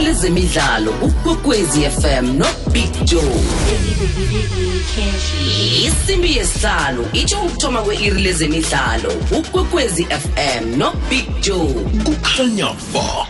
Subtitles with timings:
[0.00, 3.40] lezemidlalo ukwekwezi fm nobig joe.
[5.86, 11.74] Isimbi yesihlanu itsho ukuthoma kwe-iri lezemidlalo ukwekwezi fm nobig joe.
[12.04, 13.26] Kukhanya ba.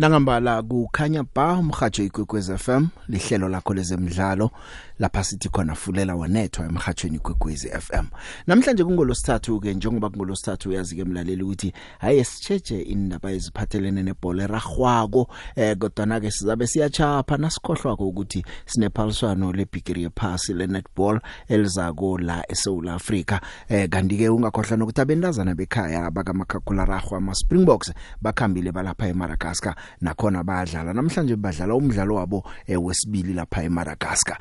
[0.00, 4.50] Nangambala kukhanya ba umhajo igwegwez FM lihlelo lakho lezemidlalo
[4.98, 8.06] lapha sithi khona fulela wanethwa emhajweni igwegwez FM
[8.46, 15.28] namhlanje kungolosithathu ke njengoba kungolosithathu uyazi ke emlaleli ukuthi hayi sicheje indaba eziphathelene nebhola eragwako
[15.56, 22.88] eh kodwa ke sizabe siyachapha nasikhohlwako ukuthi sinephaliswano lebigiri yepass le netball elizako la eSouth
[22.88, 27.92] Africa eh kanti ke ungakhohlwa nokuthi abentazana bekhaya bakamakhakhula ragwa ama Springboks
[28.22, 34.38] bakhambile balapha eMadagascar nakhona bayadlala namhlanje badlala umdlalo wabo eh, wesibili lapha eMadagascar.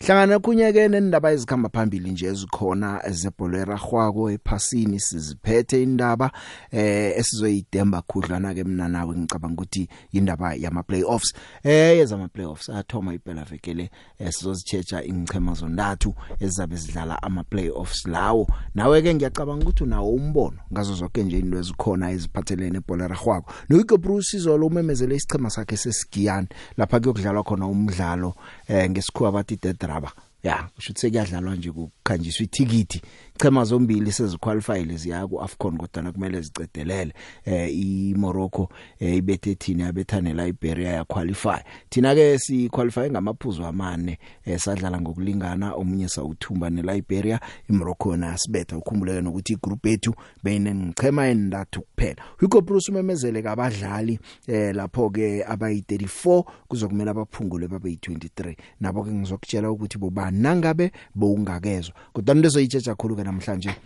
[0.00, 6.30] Hlangana kunyeke nendaba ezikhamba phambili nje ezikhona zebholera rhwako ephasini siziphethe indaba
[6.70, 9.16] eh esizoyidemba khudlwana ke mina nawe.
[9.16, 11.34] Ngicabanga ukuthi indaba yama playoffs
[11.64, 18.46] eh yezama playoffs athoma iphela vekele eh, sizozichecha ingchema zondathu ezizabe zidlala ama playoffs lawo.
[18.74, 23.52] Nawe ke ngiyacabanga ukuthi unawo umbono ngazo zonke nje into ezikhona eziphathelene ebholera rhwako.
[23.68, 28.34] Noyiko Bruce izolo umemezele isichema sakhe sesigiyani lapha kuyokudlalwa khona umdlalo
[28.68, 33.02] eh ngesikhuwa bathi dedraba ya kusho ukuthi sekuyadlalwa nje kukhanjiswa ithikithi
[33.38, 37.12] chema zombili seziqualifyile ziya ku AFCON kodwa kumele zicedelele
[37.44, 43.64] eh iMorocco eh, ibethe thina yabethane la Liberia ya qualify thina ke si qualify ngamaphuzu
[43.64, 51.26] amane eh, sadlala ngokulingana omunye sawuthumba ne Liberia iMorocco nasibetha ukhumbuleke nokuthi igroup yethu beyinengichema
[51.26, 52.22] endathu kuphela.
[52.40, 59.10] Hugo Bruce umemezele kabadlali eh lapho ke abayi 34 kuzokumela abaphungule babe 23 nabo ke
[59.10, 63.76] ngizokutshela ukuthi bobani nangabe bowungakezwe kodwa into ezoyitsheja kakhulu ke namhlanje.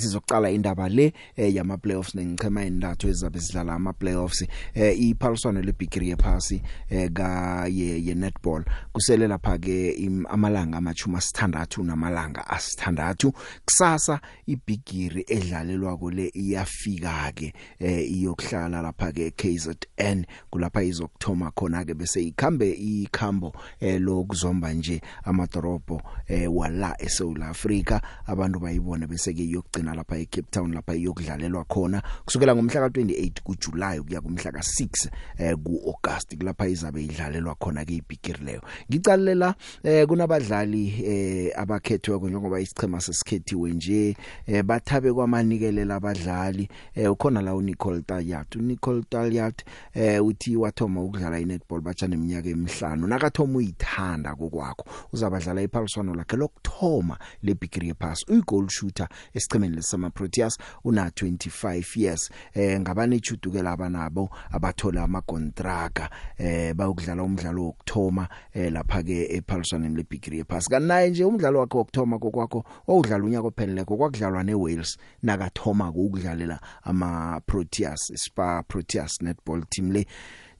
[0.00, 6.08] Sizokucala indaba le eh, yama playoffs nengichema indathu ezabe sidlala ama playoffs eh, iphaliswano lebigiri
[6.08, 9.94] yephasi eh, ka ye, ye netball kusele lapha ke
[10.28, 13.32] amalanga amachuma sithandathu namalanga asithandathu.
[13.64, 21.94] Kusasa ibigiri edlalelwa kule iyafika ke eh, iyokuhlala lapha ke KZN kulapha izokthoma khona ke
[21.94, 29.42] bese ikhambe ikhambo eh, lokuzomba nje amadoropo eh, wala eSouth Africa abantu bayibona bese ke
[29.88, 32.02] yokugcina lapha eCape Town lapha iyokudlalelwa khona.
[32.24, 38.44] Kusukela ngomhla ka28 kuJuly kuya kumhla ka6 eh kuAugust kulapha izabe idlalelwa khona ke ibigiri
[38.44, 38.62] leyo.
[38.90, 44.16] Ngicalela eh kunabadlali eh abakhethwe njengoba isichema sesikhethiwe nje
[44.46, 46.68] eh bathabe kwamanikelela abadlali.
[46.94, 48.56] Eh ukhona la uNicole Talyat.
[48.56, 53.06] uNicole Talyat eh uthi wathoma ukudlala iNetball batsha neminyaka emihlanu.
[53.06, 54.84] Nakathoma uyithanda kokwakho.
[55.12, 62.30] Uzabadlala iphaliswano lakhe lokthoma lebigiri yepass uyigoal shooter esichemeni lesama Proteas una 25 years.
[62.54, 64.30] Eh ngabane ichudukela abanabo?
[64.50, 66.00] Abathola ama contract
[66.38, 72.18] eh bayokudlala umdlalo wokthoma eh lapha ke ephaliswaneni lebigiri yepass kanaye nje umdlalo wakhe wokthoma
[72.18, 80.06] kokwakho owudlala unyaka opheleleko kwakudlalwa neWales nakathoma ukudlalela ama Proteas Spa Proteas netball team le.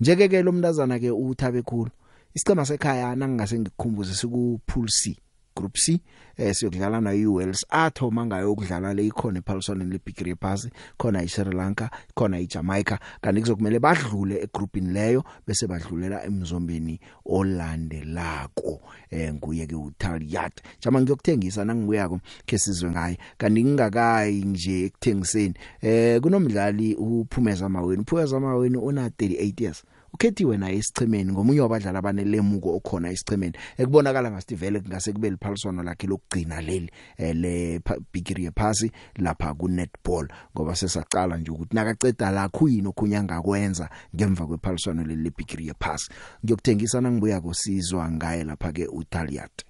[0.00, 1.90] Njeke ke lo mntazana ke uthabe khulu
[2.34, 5.18] isicema sekhaya nangingase ngikukhumbuze siku pool C
[5.58, 6.00] group C
[6.38, 11.91] eh siyokudlala na uWales athoma ngayo ukudlala le ikhona ephaliswaneni lebigiri yephasi khona iSri Lanka
[12.14, 12.98] khona iJamaica.
[13.20, 18.80] Kanti kuzokumele badlule egroupini leyo bese badlulela emzombeni olandelako
[19.10, 23.18] eh nguye ke uTalyat jama ngiyokuthengisa nangibuyako ke sizwe ngaye.
[23.38, 25.54] Kanti ngingakayi nje ekuthengiseni.
[25.82, 29.84] Eh kunomdlali uphumeza maweni uphumeza maweni una 38 years.
[30.14, 36.60] Ukhethiwe naye isichemeni ngomunye wabadlali abanelemuko okhona isichemeni ekubonakala ngasivele kungase kube liphaliswano lakhe lokugcina
[36.60, 37.80] leli le
[38.12, 44.47] bigiri yephasi lapha ku netball ngoba sesacala nje ukuthi nakaceda la khuyini okhunya ngakwenza ngemva
[44.47, 46.10] kwephaliswano leli lebigiri yephasi.
[46.44, 49.67] Ngiyokuthengisa nangibuya kosizwa ngaye lapha ke uTaliat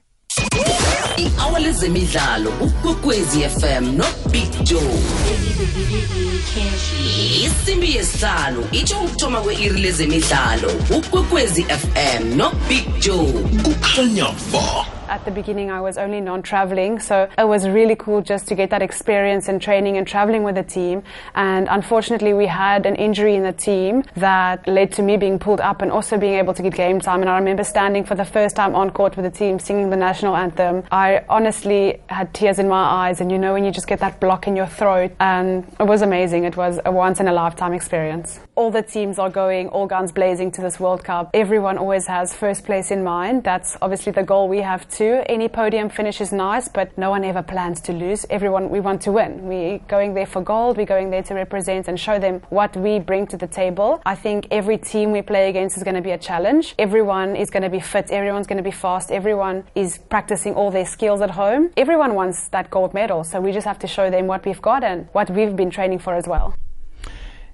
[1.17, 4.99] i-hour lezemidlalo ukwekwezi fm nobig joe.
[7.45, 13.33] Isimbi yesihlanu itsho ukuthoma kwe-iri lezemidlalo ukwekwezi fm nobig joe.
[13.63, 14.98] Kukhanya ba.
[15.09, 18.55] At the beginning, I was only non traveling, so it was really cool just to
[18.55, 21.03] get that experience and training and traveling with the team.
[21.35, 25.63] And unfortunately, we had an injury in the team that led to me being pulled
[25.63, 27.23] up and also being able to get game time.
[27.23, 29.97] And I remember standing for the first time on court with the team singing the
[29.97, 30.85] national anthem.
[30.93, 34.21] I honestly had tears in my eyes, and you know, when you just get that
[34.21, 36.45] block in your throat, and it was amazing.
[36.45, 38.41] It was a once in a lifetime experience.
[38.57, 41.31] All the teams are going all guns blazing to this World Cup.
[41.33, 43.45] Everyone always has first place in mind.
[43.45, 45.23] That's obviously the goal we have too.
[45.27, 48.27] Any podium finish is nice, but no one ever plans to lose.
[48.31, 49.47] Everyone, we want to win.
[49.47, 50.77] We're going there for gold.
[50.77, 54.03] We're going there to represent and show them what we bring to the table.
[54.05, 56.75] I think every team we play against is going to be a challenge.
[56.81, 58.11] Everyone is going to be fit.
[58.11, 59.13] Everyone's going to be fast.
[59.13, 61.71] Everyone is practicing all their skills at home.
[61.77, 63.23] Everyone wants that gold medal.
[63.23, 66.01] So we just have to show them what we've got and what we've been training
[66.01, 66.55] for as well.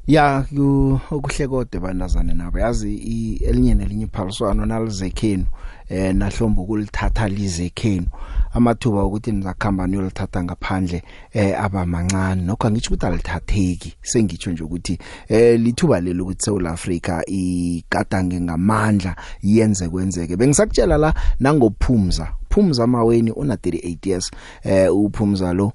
[0.06, 5.46] ya ku okuhle kodwa bandazane nabo yazi elinye nelinye iphaliswano nalizekhenu
[5.88, 8.06] eh nahlomba ukulithatha lizekhenu
[8.54, 11.02] amathuba ukuthi nizakhamba niyolithatha ngaphandle
[11.32, 13.96] eh aba mancane nokho ngitsho ukuthi alithatheki.
[14.02, 14.98] Sengitsho nje ukuthi
[15.28, 20.36] eh lithuba leli ukuthi South Africa igadange ngamandla yenze kwenzeke.
[20.36, 22.86] Bengisakutshela la nangophumza phumza.
[22.86, 24.30] Maweni una 38 years.
[24.62, 25.72] Eh uphumza lo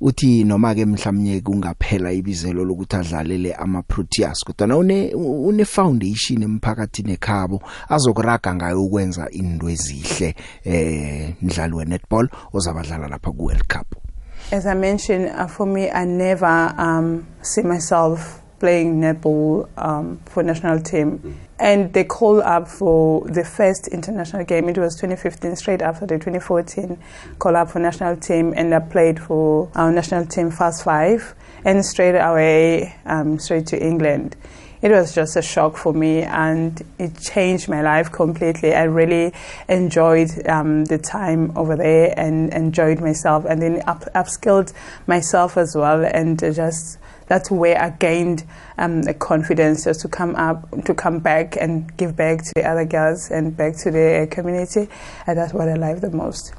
[0.00, 7.12] uthi noma ke mhlawumnye kungaphela ibizelo lokuthi adlalele ama Proteas kodwa une une foundation emphakathini
[7.12, 10.34] ekhabo azokuraga ngayo ukwenza into ezihle
[10.64, 13.86] eh mdlali we netball ozabadlala lapha ku World Cup
[14.52, 20.42] As I mentioned uh, for me I never um see myself playing netball um, for
[20.42, 21.38] national team.
[21.60, 24.68] And they called up for the first international game.
[24.68, 26.98] It was 2015, straight after the 2014
[27.38, 31.34] call up for national team, and I played for our national team Fast Five,
[31.64, 34.36] and straight away, um, straight to England.
[34.80, 38.74] It was just a shock for me, and it changed my life completely.
[38.74, 39.32] I really
[39.68, 44.72] enjoyed um, the time over there and enjoyed myself, and then up, upskilled
[45.08, 48.44] myself as well, and just that's where I gained
[48.78, 52.68] um, the confidence just to come up, to come back and give back to the
[52.68, 54.88] other girls and back to the community.
[55.26, 56.52] And that's what I like the most.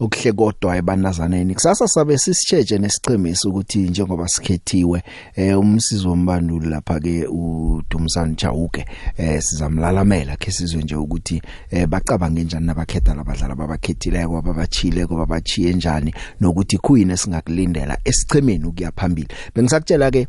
[0.00, 1.54] Okuhle kodwa ebanazaneni.
[1.54, 5.02] Kusasa sabe sisicheje nesiqhemisi ukuthi njengoba sikhethiwe
[5.36, 8.86] eh umsizo wombanduli lapha ke uDumzana Chauke
[9.16, 16.14] eh sizamlalamela ke sizwe nje ukuthi eh bacabange njani nabakhetha labadlali ababakhethileko ababachile kwabachiye njani
[16.40, 19.28] nokuthi kuyini esingakulindela esichemeni ukuya phambili.
[19.54, 20.26] Bengisakutshela ke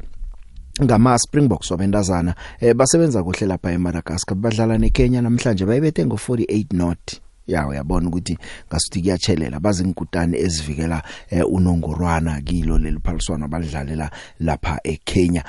[0.84, 7.20] ngama Springboks wabentazana eh basebenza kuhle lapha eMadagascar badlala neKenya namhlanje bayibethe ngo 48 not
[7.52, 8.38] ya uyabona ukuthi
[8.68, 15.44] ngasuthi kuyachelela bazingkutane ezivikela eh, unongorwana kilo leliphaliswana balidlalela lapha eKenya.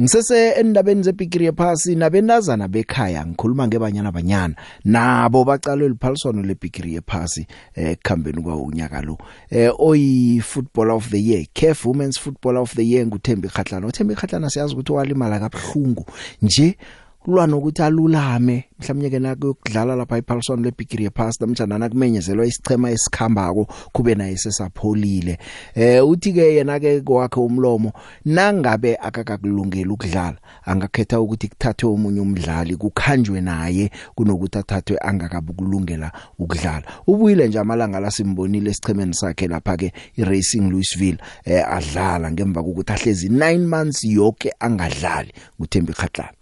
[0.00, 4.54] Ngisese endabeni zebigiri yephasi nabentazana bekhaya ngikhuluma ngebanyana banyana
[4.84, 9.18] nabo baqalwe liphaliswano lebigiri yephasi eh khambeni kwa unyaka lo.
[9.50, 14.14] Eh oyi footballer of the year CAF Women's Footballer of the Year nguThembi Khatlana uThembi
[14.14, 16.06] Khatlana siyazi ukuthi walimala kabhlungu
[16.42, 16.76] nje
[17.26, 18.64] kulwa nokuthi alulame.
[18.78, 25.38] Mhlawumnye ke nakuyokudlala lapha iPaulson leBigiri yePass namjana nakumenyezelwa isichema esikhambako kube naye sesapholile.
[25.74, 27.92] Eh uthi ke yena ke kwakhe umlomo
[28.24, 36.82] nangabe akakakulungela ukudlala angakhetha ukuthi kuthathwe umunye umdlali kukhanjwe naye kunokuthi athathwe angakabukulungela ukudlala.
[37.06, 42.92] Ubuyile nje amalanga la simbonile esichemeni sakhe lapha ke iRacing Louisville eh adlala ngemva kokuthi
[42.92, 46.35] ahlezi 9 months yonke angadlali nguThembi Khatlana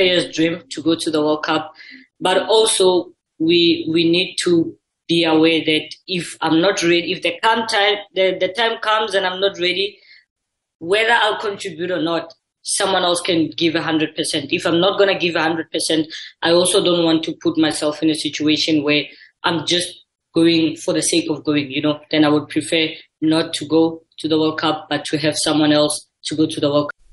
[0.00, 1.74] players' dream to go to the World Cup,
[2.20, 4.74] but also we we need to
[5.06, 9.14] be aware that if I'm not ready, if the come time the, the time comes
[9.14, 9.98] and I'm not ready,
[10.78, 12.32] whether I'll contribute or not,
[12.62, 14.52] someone else can give a hundred percent.
[14.52, 16.06] If I'm not gonna give a hundred percent,
[16.42, 19.04] I also don't want to put myself in a situation where
[19.44, 19.88] I'm just
[20.34, 22.88] going for the sake of going, you know, then I would prefer
[23.20, 26.60] not to go to the World Cup, but to have someone else to go to
[26.60, 27.09] the World Cup.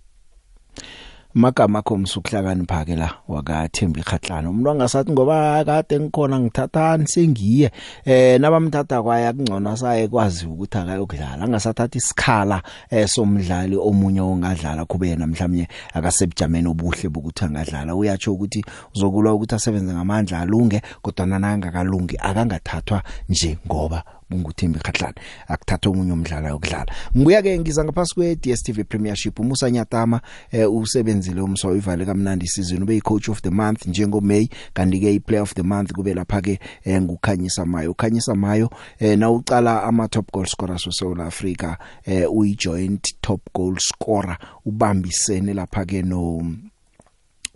[1.38, 7.72] Magama akho msukuhlakanipha ke la wakaThembi Khatlana umuntu angasathi ngoba kade ngikhona ngithathani sengiye
[8.06, 11.46] eh nabamthatha kwaya kungcono asaye kwazi ukuthi akayokudlala.
[11.46, 17.96] Angasathathi isikhala eh somdlali omunye ongadlala kube yena mhlawumnye akasebujameni obuhle bokuthi angadlala.
[17.96, 25.16] Uyatsho ukuthi uzokulwa ukuthi asebenze ngamandla alunge kodwa nangakalungi akangathathwa nje ngoba kunguthembi khatlana
[25.48, 31.42] akuthatha umunye umdlalo yokudlala ngibuya ke ngiza ngaphasi kwe DStv Premiership umusa Nyatama eh, usebenzile
[31.42, 35.54] umso ivale kamnandi season ube coach of the month njengo May kanti ke player of
[35.54, 37.92] the month kube lapha ke eh, ngukhanyisa mayo.
[37.92, 38.70] Ukhanyisa mayo
[39.00, 43.76] eh, na ucala ama top goal scorers so South Africa eh, uyi joint top goal
[43.80, 46.42] scorer ubambisene lapha ke no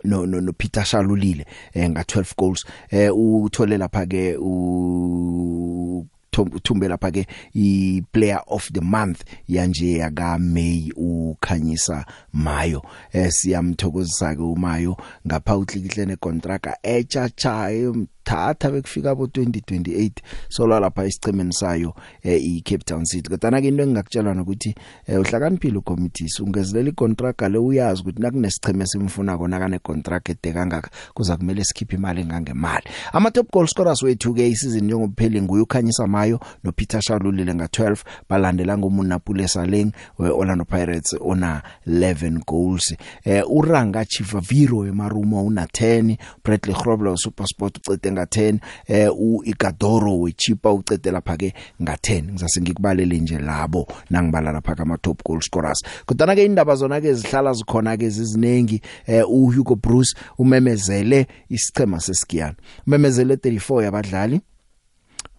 [0.04, 2.64] no no no Peter Shalulile eh nga 12 goals.
[2.90, 6.06] Eh uthole lapha ke u
[6.40, 12.82] uthumbe lapha ke i player of the month yanje yaka May ukhanyisa Mayo.
[13.12, 14.96] Eh siyamthokozisa ke uMayo
[15.26, 20.10] ngapha utlikihle ne contract echachayo thatha bekufika bo 2028
[20.48, 23.28] sola lapha isicemeni sayo eh, i Cape Town City.
[23.30, 24.74] Kodwa ke into engakutshela ukuthi
[25.06, 30.90] eh, uhlakaniphile ucommittee ungezelela icontract le uyazi ukuthi nakunesicheme simfuna kona kane contract ede kangaka
[31.14, 36.06] kuza kumele sikhiphe imali engangemali ama top goal scorers wethu ke isizini njengopheli nguye ukhanyisa
[36.22, 37.96] mayo no Peter Shalulile nga12
[38.28, 42.94] balandela ngomuna Pule Saleng we Orlando Pirates ona 11 goals.
[43.24, 50.72] Eh uranga Chivaviro weMarumo una 10 Bradley Grobler SuperSport ucede nga 10 eh uIgadoro weChipa
[50.72, 55.82] ucede lapha ke nga 10 ngizase ngikubalele nje labo nangibala lapha kama top goal scorers.
[56.06, 62.54] Kodwa ke indaba zona ke zihlala zikhona ke zizinengi eh uHugo Bruce umemezele isichema seSkiyana
[62.86, 64.40] umemezele 34 yabadlali.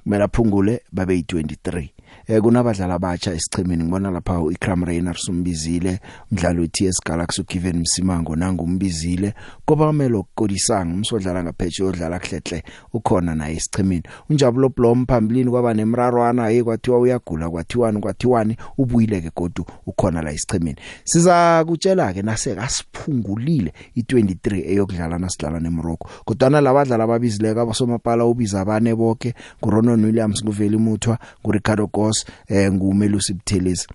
[0.04, 1.90] Kumele aphungule babe yi23
[2.28, 6.00] eh kunabadlali abatsha esichemeni ngibona lapha uIkram Rainer sumbizile
[6.32, 9.34] umdlali weTS Galaxy uGiven Msimango nangumbizile
[9.66, 12.64] Kobamelo Kodisang umsodlala ngaphetshe odlala khlehle
[12.94, 19.32] ukhona naye esichemeni unjabulo Blom phambilini kwaba nemrarwana hey kwathiwa uyagula kwathiwani kwathiwani ubuyile ke
[19.36, 27.04] godu ukhona la esichemeni siza kutshela ke nase kasiphungulile i23 eyokudlala nasidlala neMorocco kodwa labadlali
[27.04, 32.13] ababizileka abasomapala ubiza abane bonke nguRonon Williams nguveli Muthwa nguRicardo Gos
[32.50, 33.88] eh nguMelusi Buthelezi.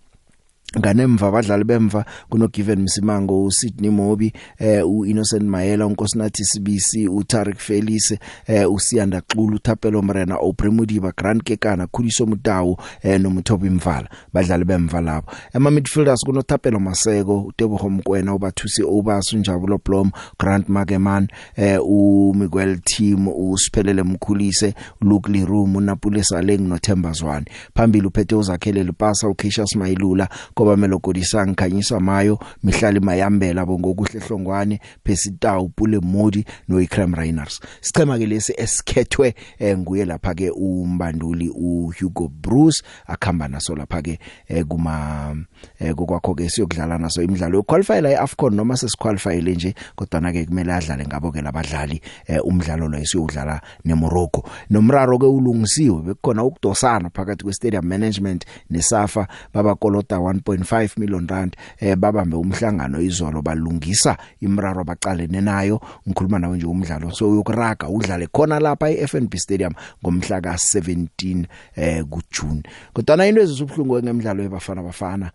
[0.77, 8.19] Nganemva abadlali bemva kuno Given Msimango uSydney Mobi eh uInnocent Mayela uNkosinathi Sibisi uTarik Felise
[8.47, 15.01] eh uSiyanda Xulu uThapelo Mrena oPremudiba Grant Kekana Khuliso Mutawu eh noMthobi Mvala badlali bemva
[15.01, 21.79] lapho ema midfielders kuno Thapelo Maseko uTebogo Mkwena ubathusi Obasu Njabulo Blom Grant Mageman eh
[21.85, 27.47] uMiguel Team usiphelele Mkhulise Luke Leroom uNapule Saleng noThemba Zwane.
[27.75, 35.69] Phambili uphethe uzakhele Lupasa uKisha Smayilula ngoba melogolisa ngikhanyiswa mayo mihlali mayambela bongokuhle hlongwane Pesitawu
[35.69, 42.29] Pule Modi no Ikram Rainers sichema ke lesi esikhethwe eh, nguye lapha ke umbanduli uHugo
[42.29, 45.37] Bruce akhamba naso lapha ke eh, kuma
[45.79, 50.47] eh, kokwakho ke siyokudlala naso imidlalo yoqualify la eAfcon noma sesiqualifyile nje kodwa na ke
[50.47, 52.03] kumele adlale ngabo ke labadlali
[52.45, 54.49] umdlalo lo esiyodlala neMorocco.
[54.71, 60.19] Nomraro ke ulungisiwe bekukhona ukudosana phakathi kwe-stadium management neSAFA babakolota
[60.49, 67.11] 1.5 million rand eh babambe umhlangano izolo balungisa imraro baqalene nayo ngikhuluma nawe nje umdlalo.
[67.11, 71.45] So uyokuraga udlale khona lapha eFNB Stadium ngomhla ka17
[71.77, 72.63] eh kuJune.
[72.93, 75.31] Kodwa into ezisubhlungu ngemidlalo yebafana bafana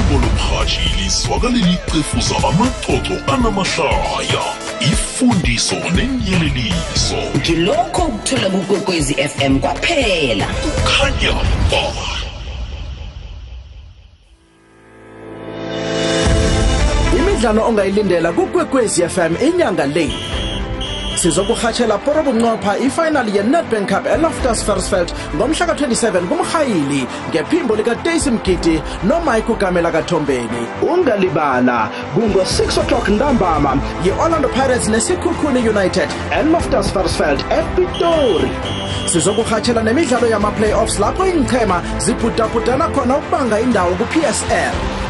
[0.00, 4.61] ibo lomrhatshi lizwakaleli cefuza amacoco anamahlaya.
[4.82, 10.46] Ifundiso nenyeleliso ngilokho ukuthola kukwekwezi fm kwaphela.
[10.84, 11.32] Khanya
[11.70, 11.82] ba.
[17.18, 20.06] Imidlalo ongayilindela kukwekwezi FM inyanga le.
[21.20, 29.52] Sizokurhatshela poro bunqopha ifinal ye-nedbank cup eloftus versfeld ngomhla ka-27 kumrhayili ngephimbo likastacy mgidi nomike
[29.52, 30.62] ugamela kathombeni.
[30.82, 36.08] Ungalibala kungo-6 o'clock ntambama yi-orlando pirates nesikhukhuni united
[36.40, 38.50] eloftus versfeld epitori.
[39.06, 45.01] Sizokurhatshela nemidlalo yama-playoffs lapho iinchema zibhudabhudana khona ukubanga indawo ku-psl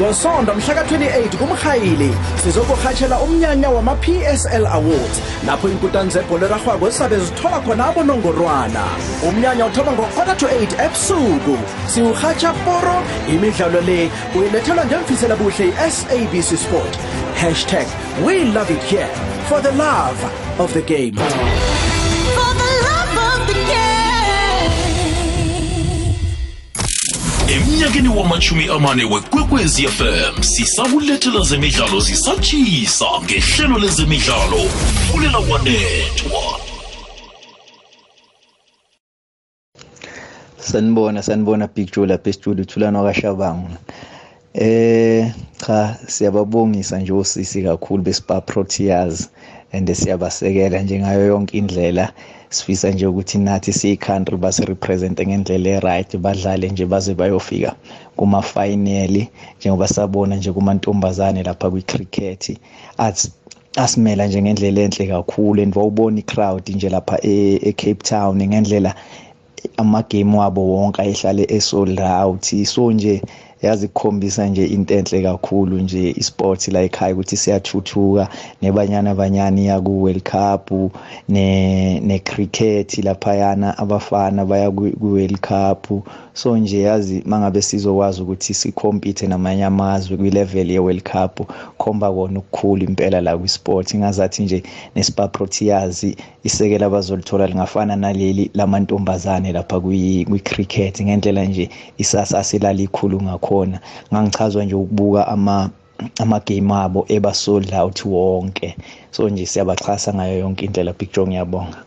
[0.00, 2.14] ngosonto mhla ka-28 kumrhayili.
[2.42, 5.20] Sizokurhatshela umnyanya wama-psl awards.
[5.46, 8.84] Lapho iinkutani zebholo erarhwako zizabe zithola khona abonongorwana.
[9.28, 11.58] Umnyanya uthoma ngo-quarter to 8 ebusuku.
[11.86, 16.98] Siwurhatsha poro imidlalo le uyilethelwa ngemfisela buhle i-sabc sport.
[17.40, 17.86] Hashtag
[18.24, 19.08] we love it here
[19.48, 20.18] for the love
[20.58, 21.16] of the game.
[27.54, 34.58] Emnyakeni wamachumi amane wekwekwezi fm sisakulethela zemidlalo zisatshisa ngehlelo lezemidlalo
[35.12, 36.60] fulela wanethwa
[40.56, 43.68] sanibona sanibona big joe lapha estudio thulana wakashabangu.
[44.54, 45.32] Eh
[45.66, 49.30] cha siyababongisa nje osisi kakhulu besipa proteas
[49.72, 52.12] and siyabasekela njengayo yonke indlela.
[52.50, 57.74] Sifisa nje ukuthi nathi siyi-country basirepresente ngendlela e-right badlale nje baze bayofika
[58.16, 59.28] kuma-finali
[59.58, 62.58] njengoba sabona nje kumantombazane lapha kwi-cricket.
[63.76, 68.94] Asimela nje ngendlela enhle kakhulu and wawubona i-crowd nje lapha e- e-cape town ngendlela
[69.76, 72.44] amagame wabo wonke ayehlale esold out.
[72.64, 73.22] So nje
[73.62, 78.28] yazi kukhombisa nje into enhle kakhulu nje isport la ekhaya ukuthi siyathuthuka
[78.62, 80.70] nebanyana banyana iya ku World Cup
[81.28, 85.86] ne ne cricket laphayana abafana baya ku ku World Cup.
[86.34, 92.12] So nje yazi mangabe sizokwazi ukuthi sicompete namanye amazwe kwi level ye World Cup khomba
[92.12, 94.62] kona ukukhulu impela la kwi sport ngazathi nje
[94.94, 96.06] nespa Proteas
[96.44, 103.80] isekela abazolithola lingafana naleli lamantombazane lapha kwi kwi cricket ngendlela nje isasa silala ikhulu ngakhona.
[104.12, 105.70] Ngangichazwa nje ukubuka ama
[106.18, 108.76] amagame abo eba sold out wonke.
[109.10, 111.84] So nje siyabaxhasa ngayo yonke indlela Big Joe ngiyabonga.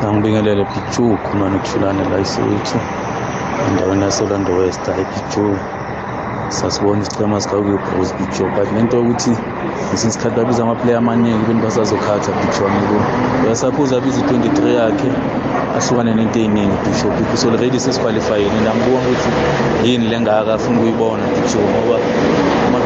[0.00, 2.80] Angibingelele Pichu khuluma nokuhlulana la eSoweto
[3.66, 5.58] endaweni yasolando west hayi Pichu.
[6.48, 8.44] Sasibona isichema sikakuyibruce Pichu.
[8.56, 9.30] But lento yokuthi
[9.88, 12.98] ngesinye isikhathi babiza amaplayer amaningi beni basazokhatha Pichu amibo
[13.44, 15.10] uyasaphoza abiza i-23 yakhe
[15.76, 17.08] ahlukane nento ey'ningi Pichu.
[17.18, 19.30] Because already sesiqualifyile and angibona ukuthi
[19.84, 21.98] yini le ngaka afuna ukuyibona Pichu ngoba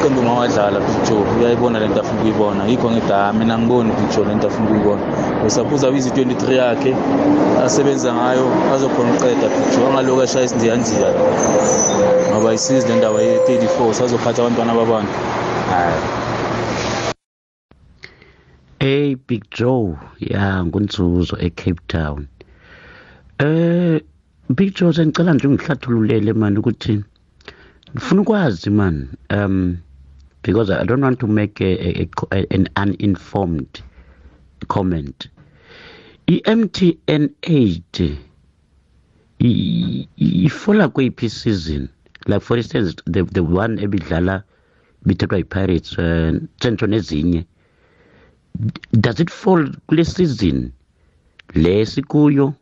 [0.02, 2.66] amaqembu mawadlala Pichu uyayibona lento afuna ukuyibona.
[2.66, 5.02] Yikho ngithi ah mina angiboni Pichu lento afuna ukuyibona.
[5.46, 6.94] Usaphuza abiza i-23 yakhe
[7.64, 11.08] asebenza ngayo azokhona ukuqeda Pichu angaloku ashaya isindiyandiya
[12.30, 15.12] ngoba isizi le ndaba ye-34 sazophatha abantwana babantu
[18.80, 19.96] Hey Big Joe.
[20.18, 22.26] Ya ngunzuzo eCape Town.
[23.38, 24.00] Eh
[24.50, 27.04] Big Joe sengicela nje ungihlathululele man ukuthi
[27.94, 29.76] ngifuna ukwazi man um
[30.42, 33.82] because I don't want to make a, a, a, an uninformed
[34.68, 35.28] comment.
[36.28, 38.18] I-MTN 8
[39.40, 41.88] i- i- ifola kweyiphi season?
[42.26, 44.42] Like for instance the the one ebidlala
[45.06, 47.44] bithethwa yi-Pirates uh, Centro nezinye.
[48.92, 50.72] Does it fall kule season?
[51.54, 52.54] Lesikuyo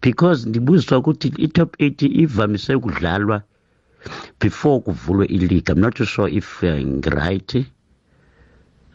[0.00, 3.42] because ndibuziswa ukuthi i-top 8 ivamise ukudlalwa
[4.40, 6.68] before kuvulwe ileague i'm not too sure if uh,
[7.10, 7.66] right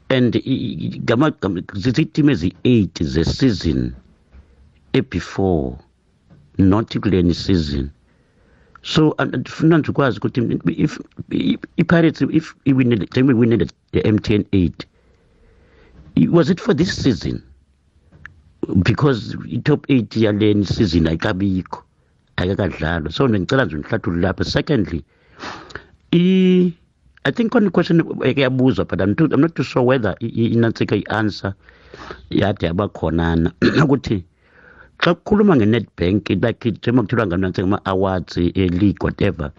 [0.10, 0.34] and
[1.74, 3.93] ziziteam ezi-8 ze-season
[4.93, 5.78] ebefore
[6.60, 7.91] not kuleni season.
[8.82, 11.00] So ndifuna nje ukwazi ukuthi if
[11.78, 14.72] i-pirates if iwinile njengoba iwinile the mtn 8
[16.32, 17.41] was it for this season?
[18.84, 21.84] Because i-top 8 yaleni season ayikabikho.
[22.39, 24.43] Ayikakadlalwa so ngicela nje ngihlathulule lapha.
[24.43, 25.04] Secondly
[26.12, 26.73] i
[27.25, 30.52] I think one question ekuyabuzwa but I'm, too, I'm not too sure whether i- i-
[30.56, 31.54] inansika i-answer
[32.30, 33.52] yade yabakhonana
[33.84, 34.23] ukuthi
[35.04, 39.52] xa kukhuluma nge-netbank like njengoba kuthiwa nganansi ngama-awards e-league whatever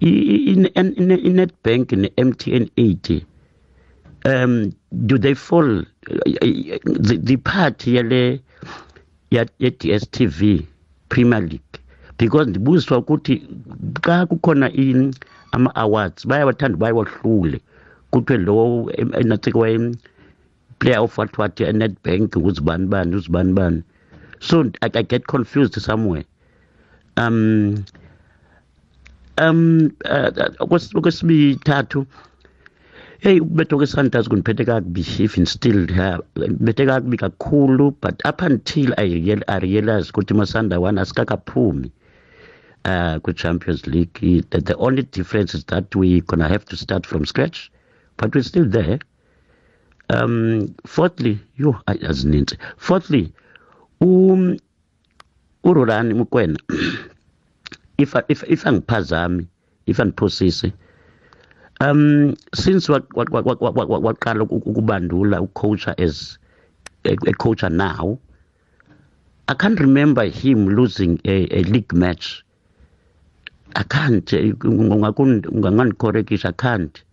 [0.00, 3.20] i- i- i- i- i-netbank ne-mtn 8
[4.24, 5.84] um do they fall
[7.06, 8.40] the, the part yale
[9.30, 10.40] ya ya DStv
[11.08, 11.67] Premier League?
[12.18, 13.34] Because ndibuziswa ukuthi
[14.04, 15.14] xa kukhona in
[15.52, 17.60] ama awards bayawathanda bayawahlule
[18.10, 19.78] kuthiwe lo enatsike waye
[20.78, 23.82] player of what what Nedbank uzibani bani uzibani bani
[24.40, 26.24] so I, I get confused somewhere.
[27.16, 27.84] Um
[29.38, 32.06] um uh, okwesibithathu
[33.18, 39.06] hey ukubethwa kwe-sundowns kundiphethe kakubi even still yeah, ngiphethe kakubi kakhulu but up until i,
[39.06, 41.90] real, I realize ukuthi masanda one asikakaphumi
[42.88, 44.18] uh, kwi-champions league.
[44.50, 47.70] The, the only difference is that we gonna have to start from scratch
[48.18, 48.98] but we're still there.
[50.10, 52.56] Um fourthly yo azininzi.
[52.76, 53.32] Fourthly
[54.00, 54.56] um
[55.64, 56.58] urolani mukwena
[57.98, 59.46] if if if angiphazami
[59.86, 60.72] if angiphosise
[61.80, 66.38] um since wa- wa- wa- wa- wa- wa- waqala uku- ukubandula ucoacher as
[67.04, 68.18] a, a coacher now
[69.48, 72.42] i can't remember him losing a, a league match
[73.74, 77.04] i can't eh, ungakun- ungangandicorrectisha i can't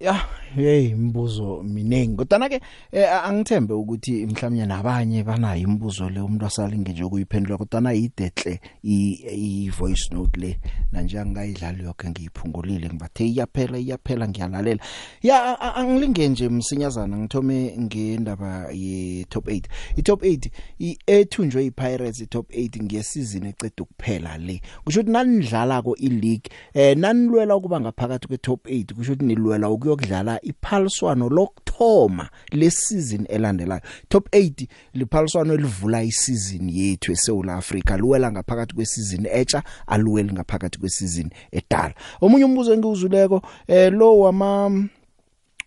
[0.00, 0.16] ya
[0.54, 2.60] hey imibuzo miningi kodwa ke
[2.92, 8.60] eh, angithembe ukuthi mhlawumnye nabanye banayo imibuzo le umuntu asalinge nje ukuyiphendula kodwa na yidetle
[8.82, 10.58] i voice note le
[10.92, 14.80] nanje angayidlali yonke ngiyiphungulile ngibathe iyaphela iyaphela ngiyalalela.
[15.22, 19.62] Ya angilinge nje msinyazana ngithome ngendaba ye top 8
[19.96, 24.60] i top 8 i ethunjwe i Pirates i top 8 ngesizini eceda ukuphela le?
[24.84, 29.24] Kusho ukuthi nanidlala ko i league eh nanilwela ukuba ngaphakathi kwe top 8 kusho ukuthi
[29.24, 33.82] nilwela ukuyokudlala iphaliswano lokthoma lesizini elandelayo.
[34.08, 41.30] Top 8 liphaliswano elivula isizini yethu eSouth Africa luwela ngaphakathi kwesizini etsha aluweli ngaphakathi kwesizini
[41.52, 41.94] edala.
[42.20, 44.88] Omunye umbuzo engiwuzuleko eh lo wama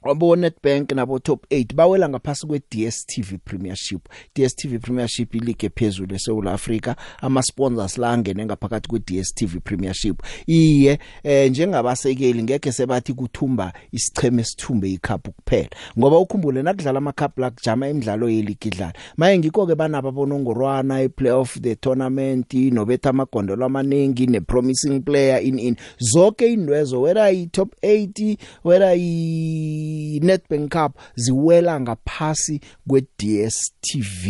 [0.06, 4.10] wabo Nedbank nabo top 8 bawela ngaphasi kwe DStv Premiership.
[4.36, 10.22] DStv Premiership ileague ephezulu eSouth Africa ama sponsors la angene ngaphakathi kwe DStv Premiership.
[10.48, 17.40] Iye eh njengabasekeli ngeke sebathi kuthumba isicheme sithumbe icup kuphela ngoba ukhumbule nakudlala ama cup
[17.40, 18.94] la kujama imidlalo yeleague idlala.
[19.18, 25.44] Maye ngikho ke banaba bonongorwana i playoff the tournament nobetha amagondolo amaningi ne promising player
[25.44, 25.76] in in.
[26.00, 34.28] Zonke indwezo whether i top 80 whether i Nedbank Cup ziwela ngaphasi kwe DStv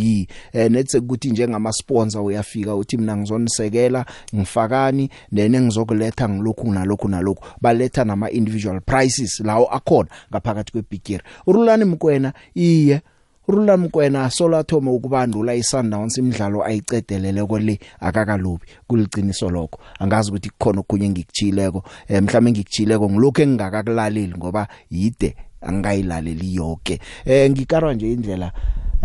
[0.53, 7.45] eh nethe ukuthi njengama sponsor uyafika uthi mina ngizonisekela ngifakani nene ngizokuletha ngilokhu nalokhu nalokhu.
[7.61, 11.23] Baletha nama individual prices lawo akhona ngaphakathi kwebigiri.
[11.47, 13.01] Urulani mkwena iye.
[13.47, 19.79] Urula Mkwena solathoma ukubandula iSundowns imidlalo ayicedelele kole akakalubi kuliciniso lokho.
[19.99, 27.51] Angazi ukuthi kukhona okunye ngikuchileko eh, mhlawumbe ngikuchileko ngilokho engingakakulaleli ngoba yide angayilaleli yonke eh
[27.51, 28.51] ngikarwa nje indlela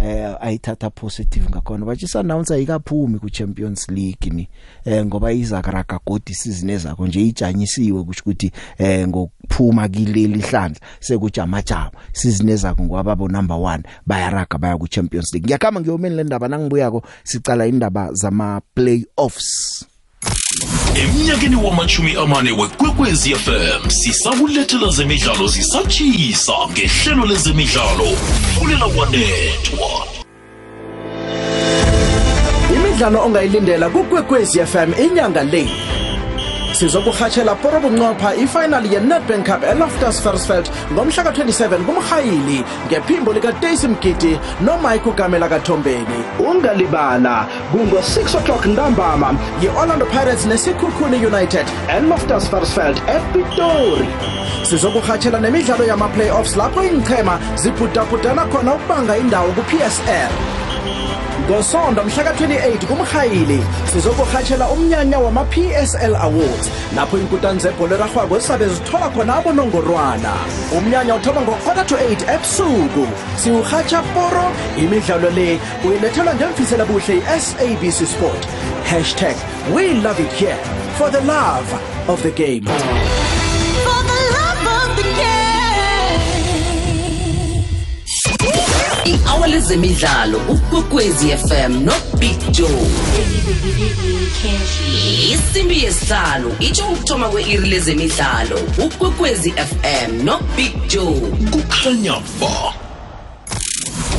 [0.05, 1.87] eh ayithatha positive ngakhona.
[1.87, 4.49] Bathi Sundowns ayikaphumi ku Champions League ni
[4.85, 11.63] eh ngoba izakaraga godi season ezakho nje ijanyisiwe kusho ukuthi eh ngokuphuma kileli hlandla sekujama
[11.63, 15.47] jama season ezakho ngwababo number 1 bayaraga baya ku Champions League.
[15.47, 19.90] Ngiyakhamba ngiyomeni le ndaba nangibuyako sicala indaba zama playoffs
[20.95, 28.17] emnyakeni wamachumi amane wekwekwezi fm sisakulethela zemidlalo zisatshisa ngehlelo lezemidlalo
[28.55, 30.07] fulela kwanethwa
[32.75, 35.69] imidlalo ongayilindela kukwekwezi FM inyanga le
[36.81, 45.49] sizokuhatshela porobunqopha ifinal ye-nedbank cup eloftus versfeld ngomhla ka-27 kumrhayili ngephimbo likastacy mgidi nomike ugamela
[45.49, 46.21] kathombeni.
[46.49, 51.67] Ungalibala kungo-6 o'clock ntambama yi-orlando pirates nesikhukhuni united
[51.97, 54.09] eloftus versfeld epitori.
[54.63, 60.33] Sizokuhatshela nemidlalo yama-playoffs lapho iinchema zibhudabhudana khona ukubanga indawo ku-psl
[61.51, 63.61] ngosonto mhla ka-28 kumrhayili.
[63.93, 66.71] Sizokurhatshela umnyanya wama-psl awards.
[66.97, 70.33] Lapho iinkutani zebholo erarhwako zisabe zithola khona abonongorwana.
[70.79, 73.07] Umnyanya uthoma ngo-quarter to 8 ebusuku.
[73.37, 74.47] Siwurhatsha poro
[74.79, 78.47] imidlalo le uyilethelwa ngemfisela buhle i-sabc sport.
[78.91, 79.37] Hashtag
[79.75, 80.59] we love it here
[80.99, 81.69] for the love
[82.09, 82.65] of the game.
[89.05, 92.87] I-hour lezemidlalo ukwekwezi fm no big joe.
[95.33, 101.21] Isimbi yesihlanu itsho ukuthoma kwe-iri lezemidlalo ukwekwezi fm no big joe.
[101.51, 102.75] Kukhanya ba.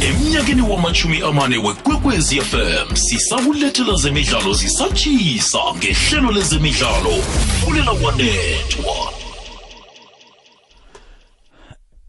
[0.02, 7.24] Emnyakeni wamachumi amane wekwekwezi fm sisakulethela zemidlalo zisatshisa ngehlelo lezemidlalo
[7.65, 9.20] fulela kwanethwa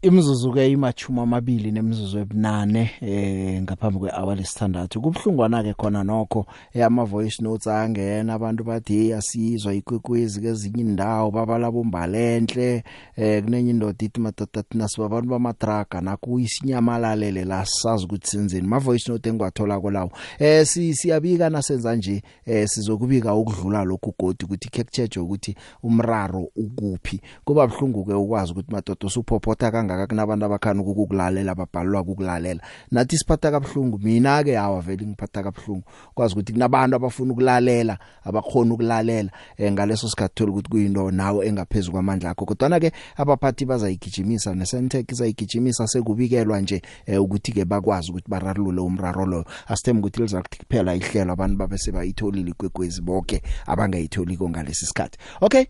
[0.03, 5.01] Imzuzu ke imachuma amabili nemizuzu ebunane eh ngaphambi kwehour lesithandathu.
[5.01, 10.81] Kubhlungwana ke khona nokho eh, ama voice notes angena abantu bathi hey asizwa ikwekwezi kezinye
[10.81, 12.83] indawo babalabo mbalenhle
[13.15, 18.67] eh kunenye indoda ithi matata thina sibabantu bamatraga nakuyisinyamalalele la sazi ukuthi senzeni.
[18.67, 24.45] Ma voice note engwathola kolawo eh si siyabika nasenza nje eh sizokubika ukudlula lokhu godi
[24.45, 27.21] ukuthi kekcheje ukuthi umraro ukuphi.
[27.45, 33.51] Kuba bhlungu ke ukwazi ukuthi madoda usuphophotha kangaka kunabantu abakhana ukukulalela babhalwa ukulalela nathi siphatha
[33.51, 39.71] kabhlungu mina ke hawa vele ngiphatha kabhlungu kwazi ukuthi kunabantu abafuna ukulalela abakhona ukulalela eh,
[39.71, 42.45] ngaleso sikhathi thola ukuthi kuyinto nawe engaphezulu kwamandla akho.
[42.45, 49.25] Kodwa ke abaphathi bazayigijimisa nesentech izayigijimisa sekubikelwa nje eh, ukuthi ke bakwazi ukuthi bararulule umraro
[49.25, 55.17] lo asithemba ukuthi lizakuthi kuphela ihlelo abantu babe sebayitholile ikwekwezi bonke abangayitholiko ngalesi sikhathi.
[55.41, 55.65] Okay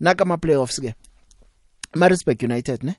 [0.00, 0.94] naka ama playoffs ke
[1.94, 2.96] Maritzburg United ne?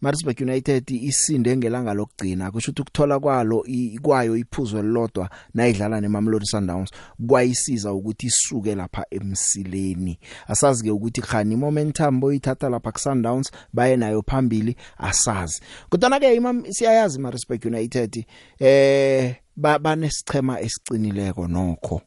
[0.00, 6.90] Maritzburg United isinde ngelanga lokugcina kusho ukuthi ukuthola kwalo ikwayo iphuzo elilodwa nayidlala neMamelodi Sundowns
[7.26, 10.18] kwayisiza ukuthi isuke lapha emsileni.
[10.48, 15.60] Asazi ke ukuthi khani momentum boyithatha lapha ku Sundowns baye nayo phambili asazi.
[15.88, 18.26] Kodwa ke imam siyayazi Maritzburg United
[18.58, 22.02] eh banesichema esicinileko nokho.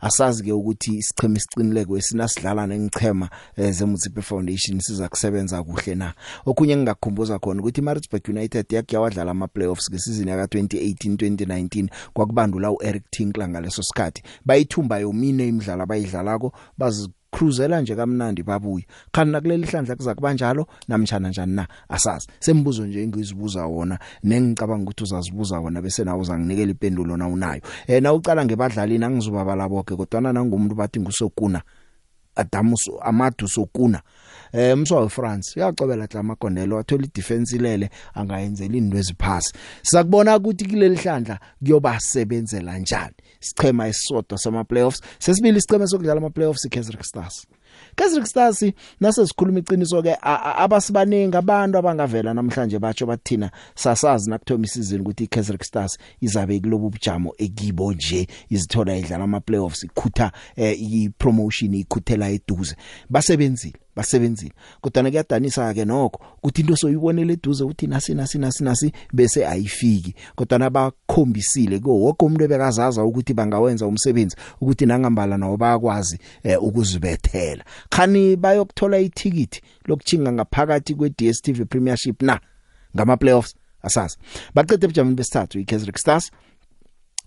[0.00, 6.14] Asazi ke ukuthi isicheme isicinileko esinasidlala nengichema eh, zeMutsipe Foundation siza kusebenza kuhle na?
[6.46, 12.70] Okunye engingakukhumbuza khona ukuthi Maritzburg United yakhe yawadlala ama playoffs ngesizini yaka 2018 2019 kwakubandula
[12.70, 14.22] uEric Tinkler ngaleso sikhathi.
[14.44, 21.28] Bayithumba yomine imidlalo abayidlalako bazi cruzela nje kamnandi babuya khani nakuleli hlandla kuza kubanjalo namtjana
[21.28, 21.66] njani na?
[21.88, 22.26] Asazi.
[22.40, 27.62] Sembuzo nje engizibuza wona nengicabanga ukuthi uzazibuza wona bese nawe uzanginikela ipendulo na unayo.
[27.86, 31.62] Eh na ucala ngebadlalini angizobabala bonke kodwa nangumuntu bathi ngusokuna
[32.36, 34.02] Adamus Amadu Sokuna.
[34.52, 40.96] Eh umswa weFrance uyacobela hla amagondelo wathola idefense ilele angayenzela into eziphasi sizakubona ukuthi kuleli
[40.96, 43.14] hlandla kuyobasebenzela njani.
[43.40, 47.46] Sichema esisodwa sama playoffs sesibili isichema sokudlala ama playoffs iKaizer Stars
[47.96, 48.64] Kaizer Stars
[49.00, 55.58] nase sikhuluma iqiniso ke abasibaningi abantu abangavela namhlanje batsho bathina sasazi nakuthoma isizini ukuthi iKaizer
[55.64, 62.76] Stars izabe kulobu bujamo ekibo nje izithola idlala ama playoffs ikhutha eh, ipromotion ikhuthela eduze.
[63.10, 63.78] Basebenzile.
[63.96, 64.52] Basebenzile.
[64.80, 70.14] Kodwa kuyadanisa ke nokho ukuthi into soyibonele eduze uthi nasi nasi nasi nasi bese ayifiki.
[70.34, 77.64] Kodwa nabakhombisile ko wonke umuntu ebekazaza ukuthi bangawenza umsebenzi ukuthi nangambala nawo bayakwazi eh, ukuzibethela.
[77.90, 82.40] Khani bayokuthola ithikithi lokuchinga ngaphakathi kwe DStv Premiership na?
[82.96, 84.16] Ngama playoffs asazi.
[84.54, 86.30] Baqede ebujameni besithathu iKaizer Stars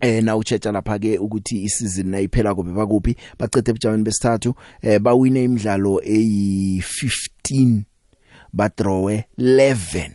[0.03, 3.15] eh na uchecha lapha ke ukuthi isizini nayiphela kobe bakuphi?
[3.39, 7.81] Bacethe ebujameni besithathu eh bawine imidlalo eyi15
[8.53, 10.11] badrawe 11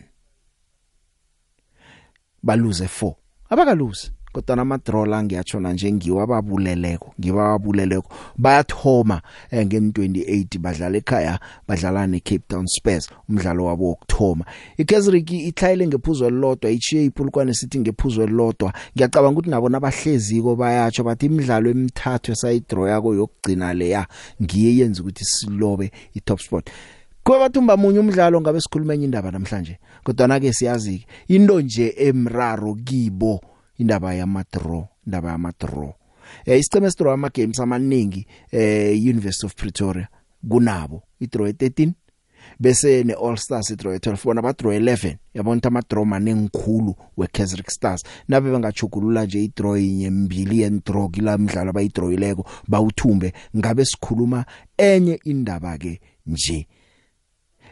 [2.43, 3.13] baluze 4
[3.49, 12.07] abakaluze kodwa nama-draw la ngiyatshona nje ngiwa babuleleko ngibabuleleko bayathoma eh, nge-28 badlala ekhaya badlala
[12.07, 14.45] ne-Cape Town Spurs umdlalo wabo wokuthoma.
[14.77, 18.73] iKaizerik itlhayele ngephuzo elilodwa ichiye ipulukwane sithi ngephuzo elilodwa.
[18.95, 24.07] Ngiyacabanga ukuthi nabo nabahleziko bayatsho bathi imidlalo emithathu esayidraw yako yokugcina leya
[24.41, 26.69] ngiye yenza ukuthi silobe i-top spot.
[27.23, 31.93] Kuba bathumba munye umdlalo ngabe sikhuluma enye indaba namhlanje kodwa na ke siyazi into nje
[31.97, 33.41] emraro kibo
[33.79, 35.93] indaba yama draw indaba yama draw
[36.45, 40.07] eh isiceme esidraw ama games amaningi eh University of Pretoria
[40.49, 41.91] kunabo idraw 13
[42.59, 47.27] bese ne All Stars idraw 12 bona ba draw 11 yabona ama draw manengikhulu we
[47.27, 48.03] Kaizer Stars.
[48.27, 54.45] Nabe bangachugulula nje idraw inye mbili en draw kila mdlalo abayidrawileko bawuthumbe ngabe sikhuluma
[54.77, 56.67] enye indaba ke nje.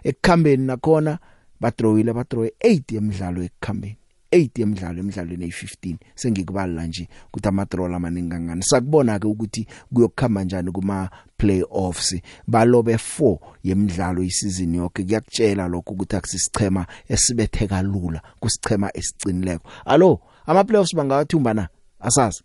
[0.03, 1.19] Ekukhambeni nakhona
[1.59, 3.97] badrawile badrawwe 8 yemidlalo ekukhambeni.
[4.31, 10.71] 8 yemidlalo emidlalweni ey15 sengikubala nje ukuthi amadraw amaningi kangani sakubona ke ukuthi kuyokukhamba njani
[10.71, 12.15] kuma playoffs
[12.47, 20.63] balobe 4 yemidlalo isizini yonke kuyakutshela lokho ukuthi akusisichema esibetheka lula kusichema esicinileko allo ama
[20.63, 21.67] playoffs bangawathumba na?
[21.99, 22.43] Asazi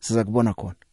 [0.00, 0.85] siza kubona khona.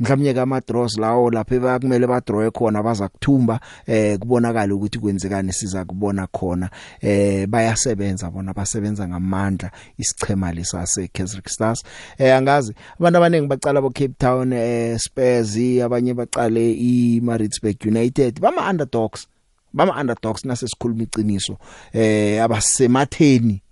[0.00, 4.98] Mhlawumnye ke ama draws lawo lapha bakumele ba draw khona baza kuthumba eh kubonakala ukuthi
[4.98, 6.70] kwenzekani siza kubona khona.
[7.00, 11.82] Eh bayasebenza bona basebenza ngamandla isichema lesase Kaizer Stars
[12.18, 18.40] eh angazi abantu abanengi bacala bo Cape Town eh Spurs abanye baqale i Maritzburg United
[18.40, 19.26] bama underdogs
[19.72, 21.58] bama underdogs nasesikhuluma iqiniso
[21.92, 23.62] eh abasematheni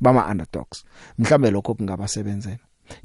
[0.00, 0.84] bama underdogs
[1.18, 2.58] mhlambe lokho kungabasebenzela.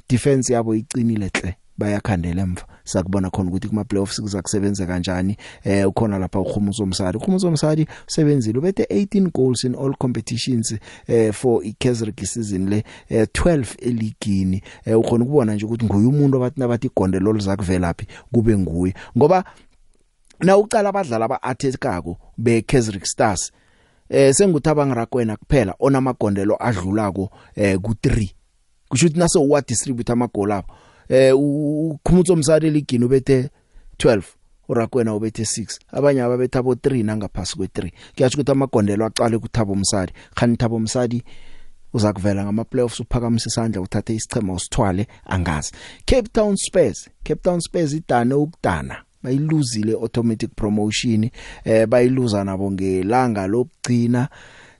[0.08, 2.62] Defense yabo iqinile hle bayakhandela emva.
[2.84, 5.36] Sakubona khona ukuthi kuma playoffs kuza kusebenza kanjani.
[5.64, 10.74] Eh ukhona lapha ukhumuzo Msadi ukhumuzo Msadi usebenzile ubethe 18 goals in all competitions
[11.06, 14.62] eh for iKaizer season le eh, 12 eligini.
[14.84, 18.94] Eh ukhona ukubona nje ukuthi nguye umuntu abathi nabathi igondelo lizakuvelaphi kube nguye.
[19.16, 19.44] Ngoba
[20.40, 23.52] na uqala abadlali abaathekako beKaizer Stars
[24.12, 28.30] eh senguthabang rakwena kuphela onamagondelo adlulako eh ku3
[28.88, 30.74] kusho ukuthi nase uwa distribute amagoli apho
[31.08, 33.50] eh ukhumutso msari ligini ubethe
[33.98, 34.22] 12
[34.68, 40.12] urakwena ubethe 6 abanye ababetha abo 3 nangaphasi kwe3 kuyasho ukuthi amagondelo aqale kuthabo msadi
[40.34, 41.24] khani thabo msadi
[41.94, 45.72] uza kuvela ngama playoffs uphakamise isandla uthathe isichema usithwale angazi.
[46.06, 48.96] Cape Town Spurs Cape Town Spurs idane ukudana.
[49.22, 51.30] Bayiluzile automatic promotion.
[51.64, 54.28] Eh bayiluza nabo ngelanga lokugcina.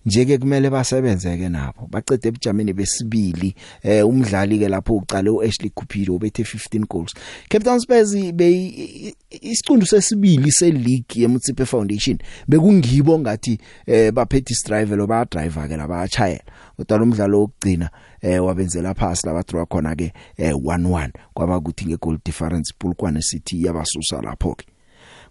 [0.06, 1.86] Njeke kumele basebenzeke nabo.
[1.90, 7.14] Baqede ebujameni besibili eh umdlali ke lapho uqale uAshley Cupido ubethe 15 goals.
[7.48, 15.06] Cape Town Spurs be isicundu sesibili seleague yeMutsipe Foundation bekungibo ngathi eh baphethe driver lo
[15.06, 16.44] ba driver ke labachayela
[16.76, 21.86] kodwa lo mdlalo wokugcina eh wabenzela phasi laba draw khona ke eh 1-1 kwaba ukuthi
[21.86, 24.66] nge goal difference Polokwane City yabasusa lapho ke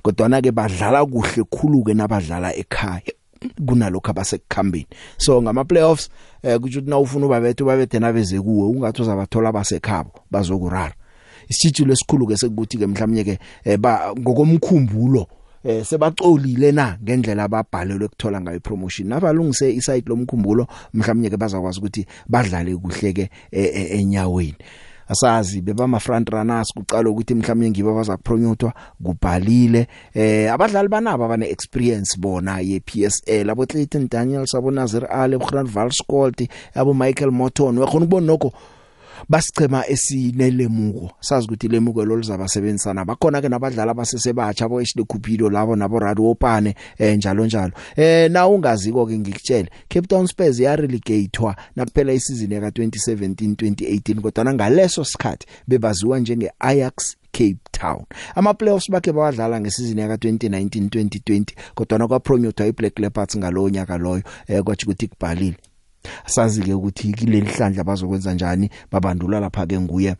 [0.02, 3.21] kodwa ke badlala kuhle khulu ke nabadlala ekhaya.
[3.66, 4.88] Kunalokho abasekukhambeni.
[5.18, 6.10] So ngama playoffs
[6.44, 10.94] eh kuthi ukuthi nawufuna ubabethe ubabethe nabeze kuwe ungathi uzabathola abasekhabo bazokurara.
[11.50, 15.28] Isitshilo esikhulu ke sekuthi ke mhlawumnye ke eh, ba ngokomkhumbulo
[15.64, 22.06] eh sebacolile na ngendlela ababhalelwe ukuthola ngayo promotion nabalungise isite lomkhumbulo mhlawumnye ke bazakwazi ukuthi
[22.30, 24.56] badlale kuhle ke e- e- enyaweni.
[25.12, 29.88] Asazi bebama front runners kuqala ukuthi mhlawumnye ngibo bazakupromotwa kubhalile.
[30.14, 35.46] Eh abadlali banabo abane experience bona ye PSL abo Clayton Daniels abo Nazir Ali abo
[35.46, 38.54] Grant Valscolt abo Michael Morton wakhona ukubona nokho
[39.30, 45.76] basichema esinelemuko sazi ukuthi lemuko lo lizabasebenzisana bakhona ke nabadlali abasesebatsha abo Ashley Cupido labo
[45.76, 50.76] nabo Radio Opane eh njalo njalo eh na ungaziko ke ngikutshela Cape Town Spurs ya
[50.76, 58.06] relegatewa nakuphela isizini ya 2017 2018 kodwa ngaleso sikhathi bebaziwa njenge Ajax Cape Town.
[58.36, 63.98] Ama playoffs bakhe bawadlala ngesizini yaka 2019 2020 kodwa nakwa promoter iBlack Leopards ngalowo nyaka
[63.98, 65.58] loyo eh kwathi ukuthi kubhalile.
[66.26, 70.16] Sazi ke ukuthi kileli hlandla bazokwenza njani babandula lapha ke nguye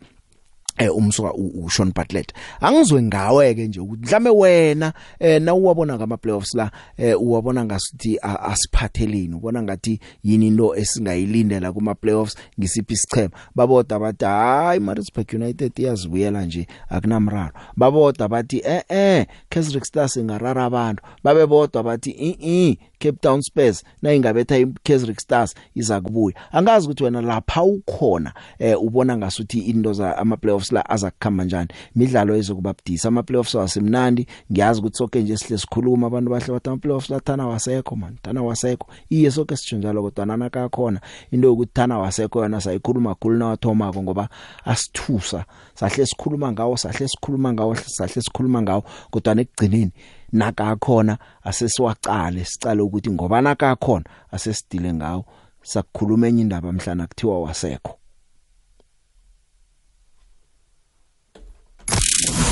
[0.78, 2.32] eh umsuka uSean Bartlett.
[2.60, 7.64] Angizwe ngawe ke nje ukuthi mhlambe wena eh na uwabona ngama playoffs la eh uwabona
[7.64, 13.30] ngasithi asiphatheleni ubona ngathi yini into esingayilindela kuma playoffs ngisiphi isichema?
[13.54, 17.52] Baboda bathi hayi Maritzburg United iyazibuyela nje akunamraro.
[17.76, 21.02] Baboda bathi eh eh Kaizer Stars ingarara abantu.
[21.24, 26.36] Babe bodwa bathi i i Cape Town Spurs na ingabetha iKaizer Stars iza kubuya.
[26.52, 31.68] Angazi ukuthi wena lapha ukhona eh ubona ngasuthi into za ama playoffs la azakukhamba njani.
[31.96, 36.78] Imidlalo ezokubabdisa ama playoffs wasemnandi ngiyazi ukuthi sonke nje sihle sikhuluma abantu bahle bathi ama
[36.78, 38.86] playoffs la thana wasekho man thana wasekho.
[39.10, 44.02] Iye sonke sitsho njalo kodwa nana kakhona into yokuthi thana wasekho yona sayikhuluma khulu nawathomako
[44.02, 44.28] ngoba
[44.64, 45.44] asithusa.
[45.74, 49.92] Sahle sikhuluma ngawo sahle sikhuluma ngawo sahle sikhuluma ngawo kodwa nekugcineni
[50.32, 55.24] nakakhona asesiwacale sicale ukuthi ngoba nakakhona asesidile ngawo
[55.62, 57.98] sakukhuluma enye indaba mhlana kuthiwa wasekho.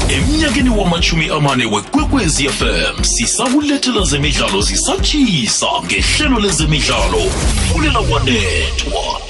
[0.08, 7.20] Emnyakeni wamachumi amane wekwekwezi fm sisakulethela zemidlalo zisatshisa ngehlelo lezemidlalo
[7.72, 9.29] fulela wanethwa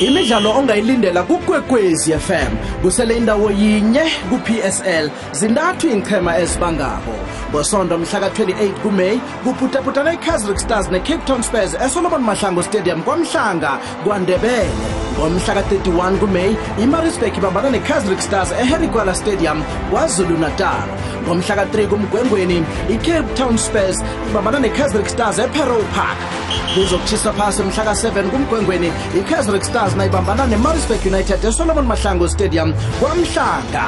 [0.00, 7.14] imidlalo ongayilindela kukwekwezi FM kusele indawo yinye ku-PSL zintathu iinqhema ezibangako.
[7.50, 14.70] Ngosonto mhla ka-28 kumeyi kuputaputana i-kaizer stars ne-cape town spurs esolomon mahlango stadium kwamhlanga kwandebele.
[15.18, 20.88] Ngomhla ka-31 kumeyi imarisburg ibambana ne-kaizer stars eherigwala stadium kwazulu natal
[21.26, 23.96] ngomhla ka-3 kumgwengweni i-cape town spurs
[24.30, 26.18] ibambana ne-kaizer stars epero park.
[26.74, 33.84] Kuzokutshisa phasi mhla ka-7 kumgwengweni i-kaizer stars nayibambana ne-marisburg united esolomon mahlango stadium kwamhlanga.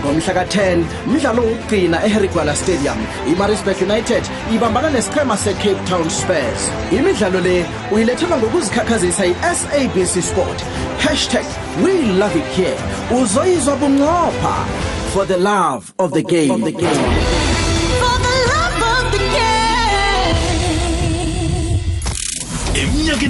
[0.00, 2.96] Ngomhla ka-10 mdlalo wokugcina eherigwala stadium.
[3.28, 4.22] Imarisburg united
[4.54, 6.70] ibambana nesiqhema se-cape town spurs.
[6.92, 10.64] Imidlalo le uyilethelwa ngokuzikhakhazisa yi-sabc sport.
[10.98, 11.46] Hashtag
[11.84, 12.76] we love it here.
[13.10, 14.54] Uzoyizwa bunqopha
[15.12, 17.41] for the love of the game, of the game.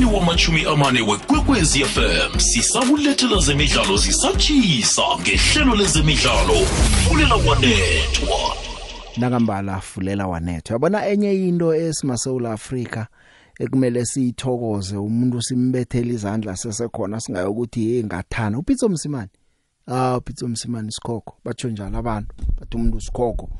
[0.02, 6.54] Emnyakeni wamachumi amane wekwekwezi fm sisakulethela zemidlalo zisatshisa ngehlelo lezemidlalo.
[7.08, 8.56] Fulela wanethwa.
[9.16, 13.06] Nakambala fulela wanetho yabona enye into esimasewula Afrika
[13.58, 18.58] ekumele siyithokoze umuntu simbethele izandla sesekhona singayo ukuthi hey ngathana.
[18.58, 19.30] Upitso msimani
[19.86, 23.50] ah upitso msimani isikhokho batsho njalo abantu bathi umuntu isikhokho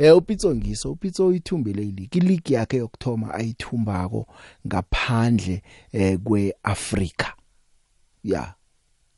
[0.00, 4.26] eh upitso ngiso upitso uyithumbile iligi iligi yakhe yokthoma ayithumbako
[4.66, 7.32] ngaphandle eh kweAfrika.
[8.24, 8.54] Ya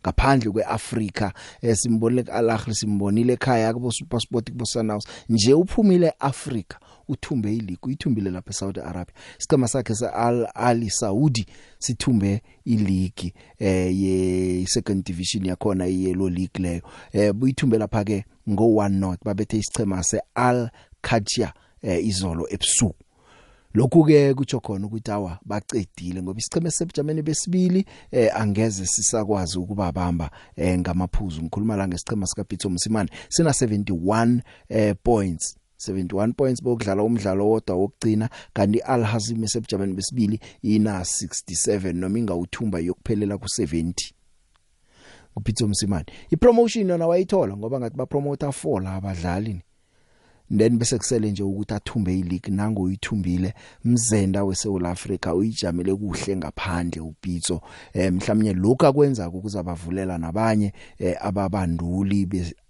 [0.02, 6.78] ngaphandle kweAfrika esimbonile kuAlahli simbonile ekhaya kubo SuperSport kubo Sunhouse nje uphumile eAfrika.
[7.12, 9.14] Uthumbe ileague uyithumbile lapha eSaudi Arabia.
[9.38, 11.46] Isicema sakhe seAl Ali Saudi
[11.78, 16.82] sithumbe ileague eh ye second division yakhona iyellow league leyo.
[17.12, 20.70] Eh buyithumbe lapha ke ngo 1 not babethe isicema seAl
[21.02, 21.52] Qadsia
[21.82, 23.04] eh izolo ebusuku.
[23.74, 30.30] Lokhu ke kutsho khona ukuthi awa bacedile ngoba isicheme sebujameni besibili eh angeze sisakwazi ukubabamba
[30.56, 31.42] eh ngamaphuzu.
[31.42, 35.56] Ngikhuluma la ngesichema sika Pitso Msimane sina 71 eh points.
[35.90, 42.78] 71 points bokudlala umdlalo wodwa wokugcina kanti Al Hazim esebujameni besibili ina 67 noma ingawuthumba
[42.78, 43.92] yokuphelela ku 70
[45.36, 49.62] uPitso Msimane ipromotion yona wayithola ngoba ngathi ba promoter 4 la abadlali
[50.58, 53.54] then bese kusele nje ukuthi athumbe ileague nango uyithumbile
[53.84, 57.60] mzenda weSouth Africa uyijamile kuhle ngaphandle uPitso.
[57.92, 62.28] Eh mhlawumnye lokho akwenza ukuzabavulela nabanye eh, ababanduli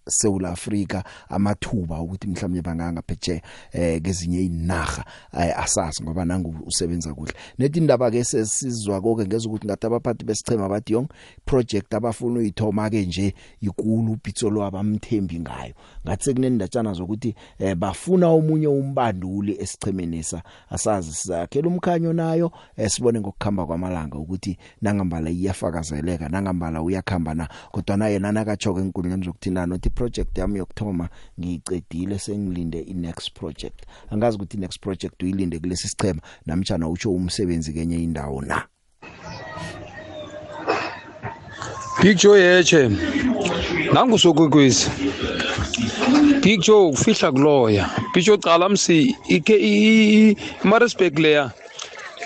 [0.09, 3.43] South Africa amathuba ukuthi mhlawumnye banganga phetshe
[3.73, 5.05] eh kezinye inaga
[5.39, 7.33] eh, asazi ngoba nangu usebenza kuhle.
[7.59, 11.09] Nethi indaba ke sesizwa konke ngeza ukuthi ngathi abaphathi besichema bathi yong
[11.45, 15.75] project abafuna uyithoma ke nje ikulu Pitsolo abamthembi ngayo.
[16.07, 23.67] Ngathi sekunendatshana zokuthi eh, bafuna omunye umbanduli esichemenesa asazi sizakhela umkhanyo nayo eh, sibone ngokukhamba
[23.67, 27.49] kwamalanga ukuthi nangambala iyafakazeleka nangambala uyakhamba na.
[27.71, 31.09] Kodwa naye nanakachoke enkundleni zokuthindana uthi project yami yokthoma
[31.41, 33.83] ngicedile sengilinde inext project.
[34.11, 38.63] Angazi ukuthi inext project uyilinde kulesi sichema namtjana utsho umsebenzi kenye indawo na.
[42.03, 42.91] Big Joe yeche
[43.93, 44.91] nangusokwekwezi
[46.43, 47.91] Big Joe ufihla kuloya.
[48.15, 49.57] Big Joe cala msi ike
[50.65, 51.51] iMaritzburg leya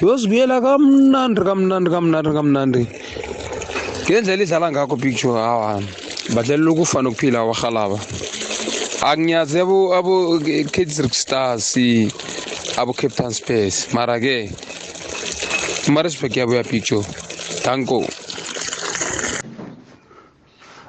[0.00, 2.86] yozibuyela kamnandi kamnandi kamnandi kamnandi.
[4.04, 5.82] Ngendlela idlala ngakho Big Joe hawa
[6.34, 7.98] badlalela ukufa nokuphila wahalaba
[9.02, 10.38] akunyazi abo abo
[10.72, 11.76] Kaizer Stars
[12.76, 13.94] abo Cape Town Spurs.
[13.94, 14.50] Mara ke
[15.88, 17.04] Maritzburg yabo ya Big Joe?
[17.64, 18.04] Danko.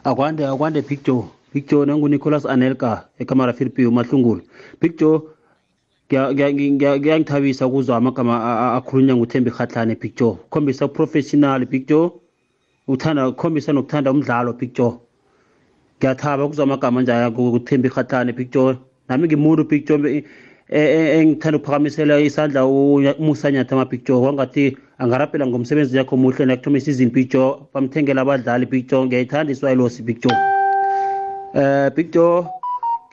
[0.04, 1.24] Akwande akwande Big Joe.
[1.54, 4.42] Big Joe nangu Nicholas Anelka ekamara Philippine mahlungulu
[4.82, 5.22] Big Joe
[6.12, 10.38] ngiyangithabisa ukuzwa amagama akhulunywa nguThembi Khatlane Joe.
[10.50, 12.12] Khombisa professional Joe.
[12.88, 15.07] Uthanda khombisa nokuthanda umdlalo Joe.
[16.00, 18.78] Ngiyathaba ukuzwa amagama njaya kuThembi Khatlane Big Joe
[19.10, 20.24] nami ngimuntu Big Joe
[20.70, 27.32] engithanda ukuphakamisela isandla umusa nyathama Big Joe wangathi angarapela ngomsebenzi yakho muhle nakuthoma isizini Big
[27.32, 30.38] Joe bamthengela abadlali Big Joe ngiyayithanda iswayilosi Big Joe
[31.54, 32.46] eh Big Joe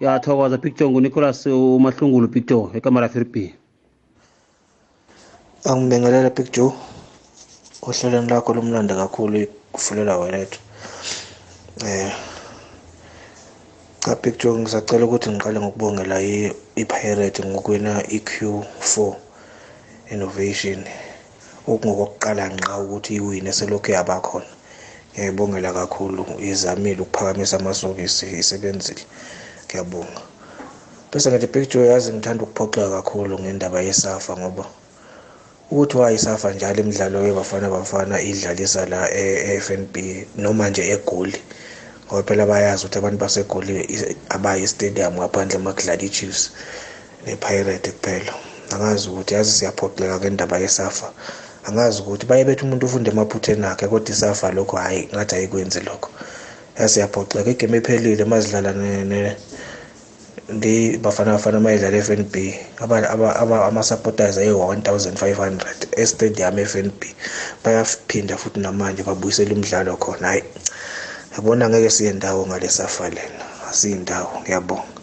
[0.00, 0.58] ngiyathokoza.
[0.58, 3.54] Big Joe nguNicholas umahlungulu Big Joe ekamara Philippine
[5.64, 6.72] angibingelela Big Joe
[7.82, 10.60] ohlelweni lakho lomlando kakhulu kufulela welethu
[11.86, 12.33] eh.
[14.04, 16.20] Cha Big Joe ngisacela ukuthi ngiqale ngokubongela
[16.82, 19.14] iPirate ngokwena iQ4
[20.12, 20.84] innovation.
[21.66, 24.50] Okungokuqala nqa ukuthi iwine selokhu yabakhona
[25.12, 29.02] ngiyayibongela kakhulu izamile ukuphakamisa amasokisi isebenzile.
[29.64, 30.22] Ngiyabonga.
[31.10, 34.64] Bese ngathi Big Joe yazi ngithanda ukuphoxeka kakhulu ngendaba yesafa ngoba
[35.70, 39.96] ukuthi wayisafa njalo imidlalo yebafana bafana idlalisa la eFNB
[40.36, 41.40] noma nje egoli
[42.14, 43.74] ngoba phela bayazi ukuthi abantu basegoli
[44.30, 46.50] abayi stadium ngaphandle makudlala iChiefs
[47.26, 48.32] nePirate kuphela.
[48.70, 51.10] Angazi ukuthi yazi siyaphoxeka ngendaba yesafa.
[51.66, 56.10] Angazi ukuthi baye bethi umuntu ufunde emaphutheni akhe kodwa isafa lokho hayi ngathi ayikwenzi lokho.
[56.78, 58.70] Yasiyaphoxeka igame ephelile mazidlala
[60.48, 62.34] ndi bafana bafana mayidlala FNB
[63.68, 67.02] ama-supporters ayi-1500 estadium FNB
[67.64, 70.42] bayaphinda futhi namanje babuyisela umdlalo khona hayi
[71.34, 74.94] yabona ngeke siye ndawo ngale safa lena asiyindawo ngiyabonga.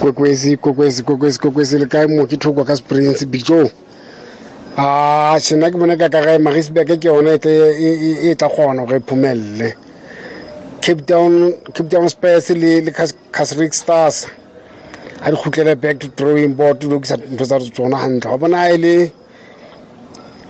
[0.00, 3.70] Kwekwezi kwekwezi kwekwezi kwekwezi le kae mo ke thoko ka springs big joe
[4.76, 9.74] a tšhena ke bona ka ka gae magisburg ke yona e tla kgona go iphumelele
[10.80, 12.90] cape town cape town spurs le le
[13.32, 14.26] casrick stars.
[15.22, 18.30] A di khutlele back to drawing board lokisa ntho tsa tsona hantle.
[18.30, 19.12] Wa bona e le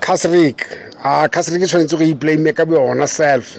[0.00, 0.62] casrick.
[1.02, 3.58] A casrick e tshwanetse go iplaymaker be yona self.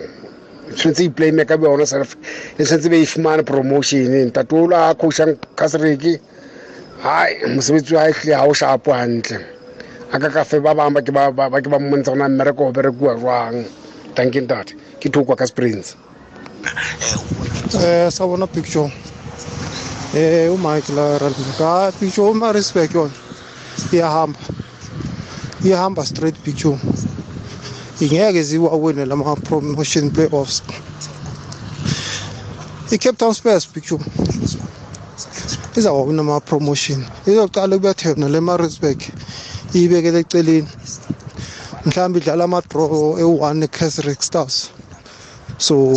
[0.75, 2.15] Tshwanetse iplaymaker be yona self
[2.59, 6.21] e tshwanetse be e fumane promotion ntatolo a coachang casrick
[7.03, 9.39] hayi mosebetsi wa ehlile ha o shapo hantle
[10.13, 11.01] a ka ka fe ba bangwe
[11.33, 13.65] ba ke ba- mmontsha gona mmereko o berekiwa jwang
[14.15, 15.95] tankeng tate ke thoko ka springs
[17.73, 18.91] Eh sawubona picture.
[20.13, 21.19] Eh uMike la
[21.57, 23.13] ka picture uma respect yona.
[23.93, 24.39] Iyahamba.
[25.63, 26.77] Iyahamba straight picture.
[28.01, 30.61] Ingeke ziwawine lama promotion playoffs.
[32.91, 33.99] I-Cape Town Spurs picture.
[35.75, 37.05] Izawawina ama promotion.
[37.27, 38.99] Izoqala kuyathena le Maritzburg.
[39.73, 40.67] Ibekele eceleni.
[41.85, 44.69] Mhlawumbe idlala ama draw e1 eKaiserslautern Stars.
[45.57, 45.93] So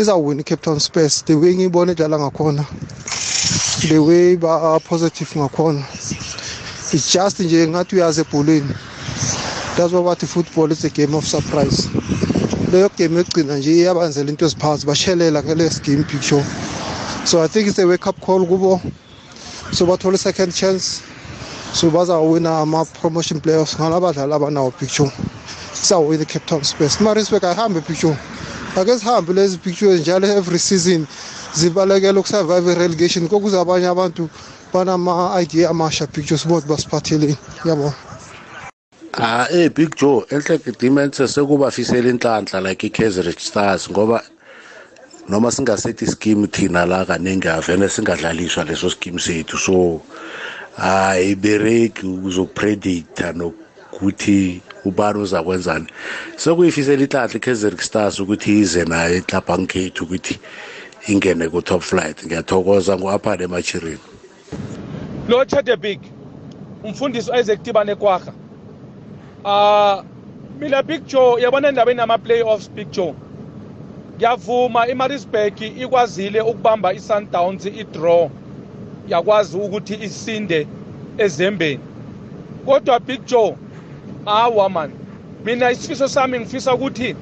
[0.00, 2.64] izawuwina i-cape town space the way ngiyibona idlala ngakhona
[3.88, 5.84] the way ba-positive ngakhona
[6.92, 8.74] it's just nje ngathi uyazi ebholeni
[9.76, 11.86] that's why bathi football is a game of surprise.
[12.70, 16.42] Leyo game yokugcina nje iyabanzela into eziphansi bashelela ngaleso game picture.
[17.24, 18.80] So i think it's a wake up call kubo.
[19.72, 21.02] So bathole i-second chance.
[21.72, 25.10] So bazawina ama-promotion playoffs ngalabadlali abanawo picture.
[25.72, 28.16] Isawina i-cape town space marisburg ayihambe picture.
[28.76, 31.06] Ake sihambe lezi pictures njalo every season
[31.54, 33.28] zibalekela ukusurvive i-relegation.
[33.28, 34.28] Kokuze abanye abantu
[34.72, 38.09] banama-idea amasha pictures bothi basiphatheleni yabona?
[39.18, 44.22] Ah eh Big Joe enhle dimense sekubafisela inhlanhla like iKaizer Stars ngoba
[45.28, 49.58] noma singasethi scheme thina la kaningi avene singadlaliswa leso scheme sethu.
[49.58, 50.02] So
[50.78, 55.86] ayibereki ukuzopredict nokuthi ubani uzakwenzani.
[56.36, 60.38] Sekuyifisela inhlanhla iKaizer Stars ukuthi ize nayo eklabha ngekhethu ukuthi
[61.08, 62.22] ingene ku top flight.
[62.22, 63.98] Ngiyathokoza ngoaphane emachirini
[65.28, 66.00] lo Chede Big
[66.84, 68.32] umfundisi Isaac Tibane Kwagga.
[69.44, 70.02] Ah
[70.58, 73.14] mina Big Joe yabona endabeni nama playoffs Big Joe?
[74.16, 78.30] Ngiyavuma iMaritzburg ikwazile ukubamba iSundowns idraw.
[79.08, 80.66] Yakwazi ukuthi isinde
[81.18, 81.80] ezembeni.
[82.66, 83.56] Kodwa Big Joe
[84.26, 84.90] awa man
[85.44, 87.16] mina isifiso sami ngifisa ukuthi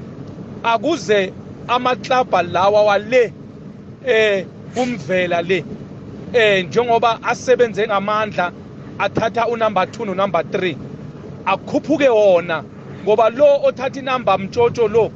[0.62, 1.33] akuze
[1.69, 3.33] amaklabha lawa wale
[4.07, 5.64] eh kumvela le
[6.33, 8.53] eh njengoba asebenze ngamandla
[8.99, 10.88] athatha unumber 2 no number 3
[11.53, 12.64] akhuphuke wona
[13.05, 15.11] ngoba lo othatha inamba mtshotsho lo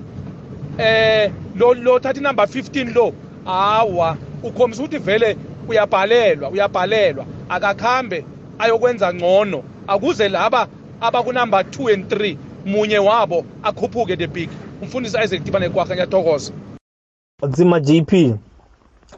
[0.79, 3.13] eh lo lo othatha inamba 15 lo
[3.45, 5.37] hawa ukhombisa ukuthi vele
[5.69, 8.25] uyabhalelwa uyabhalelwa akakhambe
[8.59, 9.63] ayokwenza ngcono.
[9.87, 10.69] Akuze laba
[11.01, 14.49] abakunumber 2 and 3 munye wabo akhuphuke the big.
[14.83, 16.53] Umfundisi Isaac Tibane kwakhe ngiyathokoza.
[17.43, 18.35] Nzima JP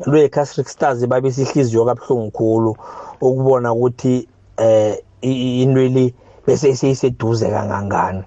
[0.07, 2.77] lwe-Casric Stars babisa ihliziyo kabuhlungu khulu
[3.21, 6.15] ukubona ukuthi eh into le
[6.47, 8.23] bese iseyiseduze kangangani?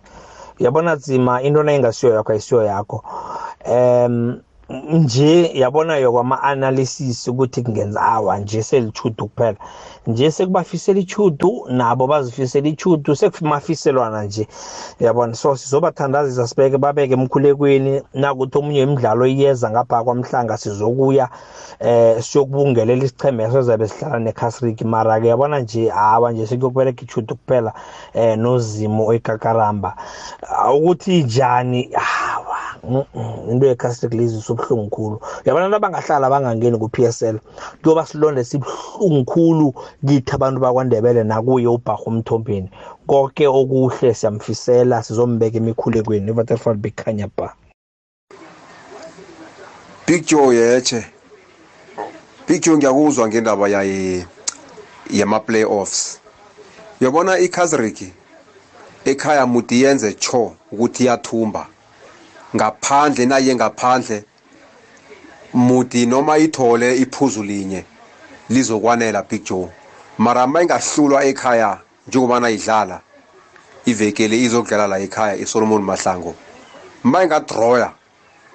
[0.59, 3.03] Uyabona nzima into nayingasiyo yakho ayisiyo yakho.
[3.65, 9.57] Um nje yabona yokwama-analysis ukuthi kungenza awa nje selichudu kuphela
[10.08, 14.47] nje sekubafisela ichudu nabo bazifisela ichudu sekumafiselwana nje.
[14.99, 21.30] Yabona so sizobathandazisa sibeke babeke emkhulekweni nakuthi omunye imidlalo iyeza ngapha kwamhlanga sizokuya
[21.80, 27.74] eh siyokubungelela isicheme sozabe sihlala nekhasriki mara-ke yabona nje hawa nje sekuyokubereka ichudu kuphela
[28.14, 29.95] eh nozimo ekakaramba
[30.49, 31.89] Ah, ukuthi njani?
[31.93, 32.58] Hawa
[33.49, 35.22] into yekhasriki lezi sobuhlungu khulu.
[35.45, 37.39] Yabona abantu abangahlala bangangeni ku-PSL
[37.84, 39.74] kuyoba silonde sibuhlungu khulu
[40.05, 42.69] kithi abantu bakwandebele nakuye ubharha umthombeni
[43.07, 46.31] konke okuhle siyamfisela sizombeka emikhulekweni.
[46.31, 47.53] Iwaterfall bikhanya ba
[50.07, 51.05] Big Joe yeche
[52.47, 54.25] Big Joe ngiyakuzwa ngendaba yaye
[55.09, 56.19] yama playoffs.
[57.01, 58.13] Uyabona iKazriki
[59.05, 61.67] ekhaya muti yenze cho ukuthi iyathumba.
[62.55, 64.23] Ngaphandle naye ngaphandle
[65.53, 67.83] muti noma ithole iphuzu linye
[68.49, 69.69] lizokwanela Big Joe.
[70.18, 73.01] Mara mayingahlulwa ekhaya njengoba idlala
[73.86, 76.36] ivekele izokudlala la ekhaya eSolomon Mahlango
[77.03, 77.91] mayingadroya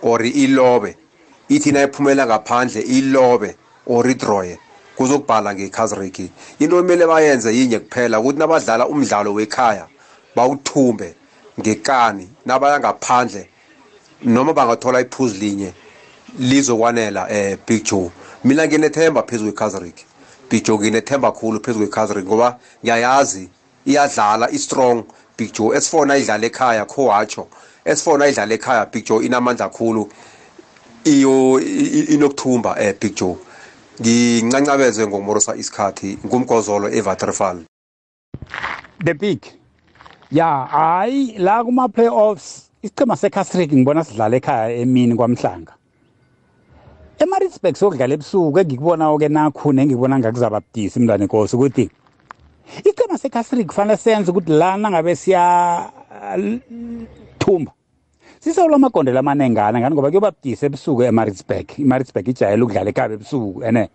[0.03, 0.97] or ilobe.
[1.49, 3.57] Ithi nayiphumela ngaphandle ilobe
[3.87, 4.59] or idroye.
[4.97, 9.87] Kuzokubhala ngekhazriki into emele bayenze yinye kuphela ukuthi nabadlala umdlalo wekhaya
[10.37, 11.15] bawuthumbe
[11.61, 13.49] ngekani nabaya ngaphandle
[14.25, 15.73] noma bangathola iphuzu linye
[16.39, 18.11] lizokwanela eh Big Joe.
[18.45, 20.12] Mina nginethemba phezulu kweKazrik
[20.53, 23.49] Big Joe nginethemba kakhulu phezulu kweKazrik ngoba ngiyayazi
[23.87, 25.05] iyadlala i-strong.
[25.39, 27.47] Big Joe esifona idlala ekhaya khowacho
[27.85, 30.09] esifona idlala ekhaya Big Joe inamandla kakhulu
[31.05, 33.37] iyo i- i- inokuthumba eh Big Joe.
[34.01, 37.65] Ngincancabeze ngomorosa isikhathi ngumgozolo eVaterfall
[39.05, 39.41] the big.
[40.31, 45.73] Ya hayi la kuma playoffs isichema seCastrick ngibona sidlala ekhaya emini kwamhlanga.
[47.23, 51.91] eMaritzburg sokudlala ebusuku engikubona ke nakho nengikubona ngakuzaba budisi mntwana inkosi ukuthi
[52.79, 56.43] isicema secasric kufanele senze ukuthi lana ngabe siyathumba
[58.43, 59.95] sisawula amagondelo amanengana ngani?
[59.95, 61.79] Ngoba kuyoba budisa ebusuku emaritzburg.
[61.79, 63.89] Imaritzburg ijayele ukudlala ekhaba ebusuku ene?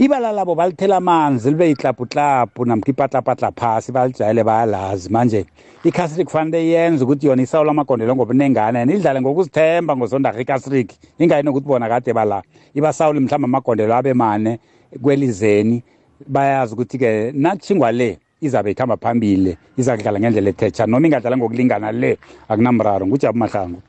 [0.00, 5.46] Ibala labo balithela amanzi libe yiklabhuklabhu namkha ipatlapatla phasi balijayele bayalazi manje.
[5.84, 11.66] Ikhasrik kufanele yenze ukuthi yona isawula amagondelo ngobunengana and idlale ngokuzithemba ngozondarha ikhasrik ingayi nokuthi
[11.66, 12.42] bona kade bala
[12.74, 14.58] ibasawule mhlawumbe amagondelo abe mane
[15.02, 15.82] kwelizeni.
[16.26, 22.18] Bayazi ukuthi-ke natshingwa le izabe ikhamba phambili iza kudlala ngendlela ethetsha noma ingadlala ngokulingana le
[22.48, 23.06] akunamraro.
[23.06, 23.82] Ngujabu mahlangu.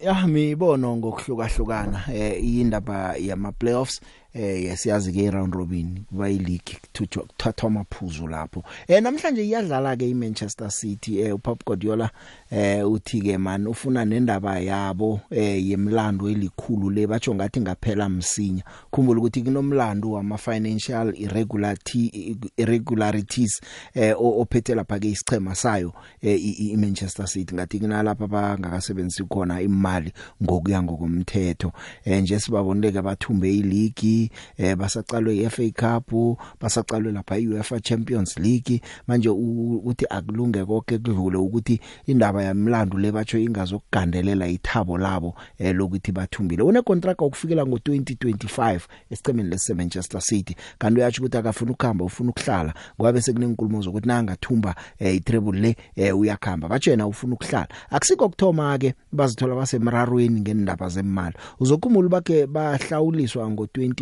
[0.00, 4.00] Ya mibono ngokuhlukahlukana eh indaba yama playoffs
[4.34, 8.62] eh yasiyazi ke round robin kuba ileague kuthathwa amaphuzu lapho.
[8.88, 12.10] Eh namhlanje iyadlala ke iManchester City eh uPep Guardiola
[12.50, 18.62] eh uthi ke man ufuna nendaba yabo eh yemlando elikhulu le batsho ngathi ngaphela msinya.
[18.90, 23.60] Khumbula ukuthi kunomlando wama financial irregularity irregularities
[23.94, 27.54] eh ophethe lapha ke isichema sayo eh iManchester City.
[27.54, 30.12] Ngathi kunalapha bangakasebenzisi khona imali
[30.42, 31.72] ngokuya ngokomthetho.
[32.04, 34.17] Eh nje sibaboneke bathumbe ileague
[34.56, 36.12] eh basaqalwe iFA Cup
[36.60, 38.80] basaqalwe lapha iUEFA Champions League.
[39.06, 46.62] Manje uthi akulunge konke kudlule ukuthi indaba yamlando lebatsho ingazokugandelela ithabo labo eh lokuthi bathumbile.
[46.62, 50.56] Une contract okufikela ngo2025 esicemeni lesi Manchester City.
[50.78, 52.74] Kanti uyathi ukuthi akafuna ukuhamba ufuna ukuhlala.
[52.96, 56.68] Ngoba bese kunenkulumo zokuthi nangathumba eh, itreble le eh, uyakhamba.
[56.68, 57.68] Batsho yena ufuna ukuhlala.
[57.90, 63.50] Akusiko ukuthoma ke bazithola basemrarweni ngendaba zemali uzokhumula bakhe bahlawuliswa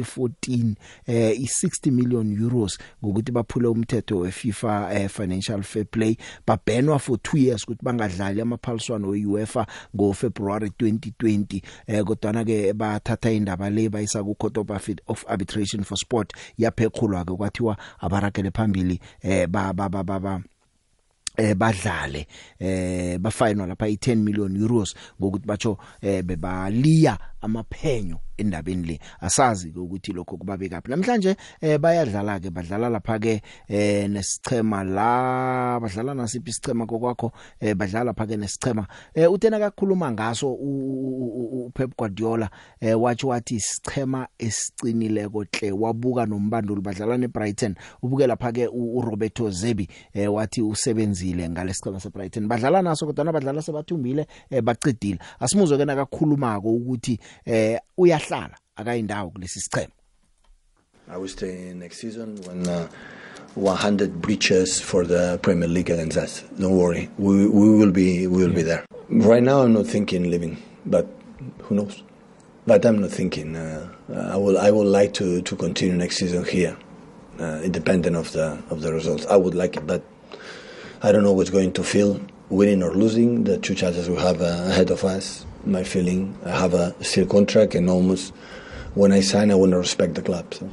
[0.07, 0.75] ngo2014
[1.07, 6.17] eh i60 million euros ngokuthi baphule umthetho weFIFA eh, financial fair play.
[6.47, 13.71] Babhenwa for 2 years ukuthi bangadlali amaphaliswano weUEFA ngoFebruary 2020 eh kodwa ke bathatha indaba
[13.71, 14.59] le bayisa ku Court
[15.07, 16.33] of Arbitration for Sport.
[16.59, 20.43] Yaphekhulwa ke kwathiwa abarakele phambili eh ba ba ba, ba
[21.37, 22.27] eh badlale
[22.59, 29.01] eh bafinal lapha i10 million euros ngokuthi batsho eh bebaliya amaphenyo endabeni le.
[29.21, 35.81] Asazi ukuthi lokho kubabe kaphi namhlanje eh bayadlala ke badlala lapha ke eh nesichema la
[35.81, 38.87] badlala nasiphi isichema kokwakho eh badlala lapha ke nesichema.
[39.15, 47.17] Eh utena kakhuluma ngaso uPep Guardiola eh wathi wathi isichema esicinileko hle wabuka nombanduli badlala
[47.17, 47.75] neBrighton.
[48.03, 52.49] Ubuke lapha ke uRoberto Zebi eh wathi usebenzile ngalesichema seBrighton.
[52.49, 55.19] Badlala naso kodwa badlala sebathumbile eh baqedile.
[55.41, 59.93] Asimuzwe ke nakakhulumako ukuthi eh uyahlala akayindawo kulesi sichema
[61.09, 62.89] I will stay next season when uh,
[63.55, 66.43] 100 breaches for the Premier League against us.
[66.59, 68.85] Don't worry, we, we will be we will be there.
[69.09, 71.07] Right now, I'm not thinking leaving, but
[71.63, 72.03] who knows?
[72.67, 73.55] But I'm not thinking.
[73.55, 76.77] Uh, I will I would like to, to continue next season here,
[77.39, 79.25] uh, independent of the of the results.
[79.27, 80.03] I would like it, but
[81.03, 83.45] I don't know what's going to feel winning or losing.
[83.45, 85.47] The two chances we have uh, ahead of us.
[85.67, 88.33] My feeling, I have a still contract, and almost
[88.95, 90.55] when I sign, I want to respect the club.
[90.55, 90.71] So.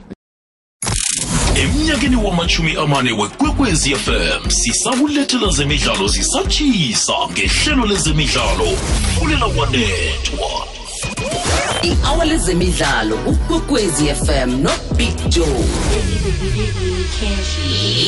[1.56, 8.66] emnyakeni wamachumi amane wekwekwezi fm sisakulethela zemidlalo zisatshisa ngehlelo lezemidlalo
[9.20, 10.68] fulela wanethwa
[11.84, 15.64] i-hour lezemidlalo ukwekwezi fm nobig joe.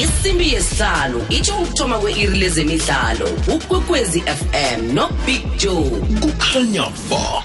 [0.04, 5.90] Isimbi yesihlanu itsho ukuthoma kwe-iri lezemidlalo ukwekwezi fm nobig joe.
[6.22, 7.44] Kukhanya ba.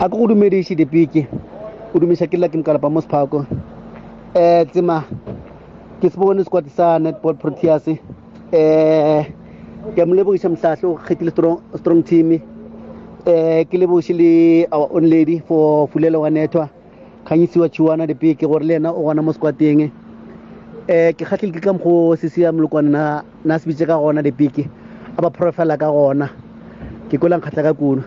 [0.00, 1.26] Ako go dumediše dipeke
[1.94, 3.46] o dumiša ke lela ke mkalapa mo sephako
[4.34, 5.04] um tsema
[6.00, 7.96] ke se bone squad sa netball proteas um
[9.94, 12.49] ke mo lebogiša mohlahle o kgethile strong, strong team.
[13.26, 16.68] Um ke lebogiše le our own lady for fulelo wa nethwa.
[17.24, 19.90] Kganyisiwa chiwana dipeke gore le ena o gona mo squateng um
[20.88, 22.90] ke kgatlhile ke ka mokgo se se ya molokwane
[23.44, 24.68] na se bitse ka gona dipeke
[25.18, 26.30] a ba profila ka gona.
[27.10, 28.02] Ke kolang kgatlha ka kuno.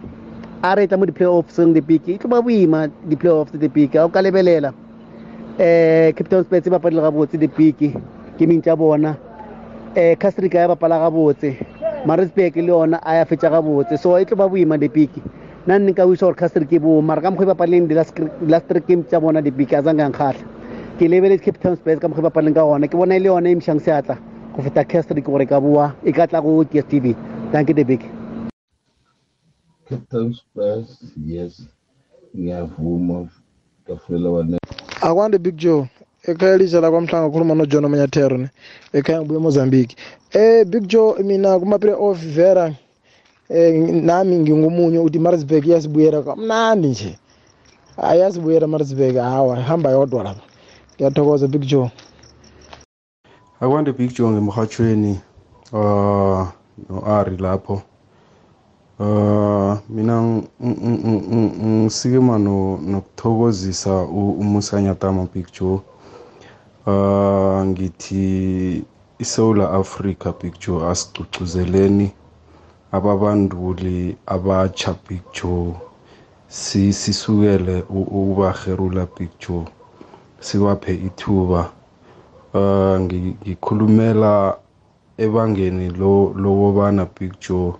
[0.63, 4.21] A re tla mo di-playoffseng dipeke e tlo ba boima di-playoffs dipeke a o ka
[4.21, 4.73] lebelela.
[5.59, 7.93] Um cape town spets e bapadile gabotse dipeke
[8.39, 9.17] ke meng tša bona
[9.95, 11.53] um castrica ya bapala gabotse.
[12.05, 13.97] Marisburg le yona a ya fetša gabotse.
[13.97, 15.21] So e tlo ba boima dipeke
[15.65, 18.83] nna nne ka wiša gore castric e bo mara ka mokgwa e bapaleng di-last three
[18.87, 20.43] game tša bona dipeke a zange nkgatlha
[20.99, 23.27] ke lebeletse cape town spets ka mokgwa e bapaleng ka gona ke bona e le
[23.31, 24.17] yona e mšang seatla
[24.55, 27.15] go feta castric gore ka boa e ka tla go dstv
[27.51, 28.03] thank the big
[29.87, 31.63] Cape Town Spurs, yes,
[32.35, 33.27] ngiyavuma
[33.87, 34.57] kafulela wane
[35.01, 35.87] akwande big joe.
[36.23, 38.49] Ekhaya lidlala kwamhlanga khuluma nojohn omanyathero ne
[38.93, 39.95] ekhaya ngibuye emozambique
[40.31, 42.71] eh big joe mina kuma-play off vera
[43.49, 43.73] eh
[44.07, 47.11] nami ngingomunye uthi marisburg iyasibuyela kamnandi nje
[47.97, 50.43] ayasibuyela marisburg hawa hamba yodwa lapha
[50.95, 51.91] ngiyathokoza big joe
[53.59, 55.19] akwande big joe ngemrhatshweni
[55.73, 56.47] uh
[56.89, 57.81] no ari lapho
[58.99, 65.79] uh mina ng- ng- ng- ng- ngisikima no- nokuthokozisa u- umusanyatama big joe
[66.85, 68.83] uh ngithi
[69.19, 72.11] iSouth Africa big joe asicugcuzeleni
[72.91, 74.95] ababanduli abatsha
[76.47, 79.65] si sisukele u- ukubaherula big joe.
[80.39, 81.71] Siwaphe ithuba.
[82.53, 84.57] Uh ngi- ngikhulumela
[85.17, 87.73] ebangeni lo lokubana big joe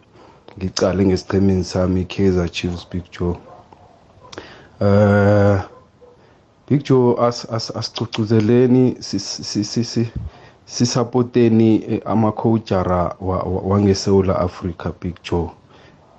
[0.58, 3.38] ngicale ngesiqhemeni sami i-Kaizer Chiefs big joe.
[4.82, 5.62] Uh
[6.70, 10.12] big joe as as asicugcuzeleni sisi
[10.66, 13.16] sisapoteni eh, amacoachara
[13.66, 15.50] wangesewula africa big joe.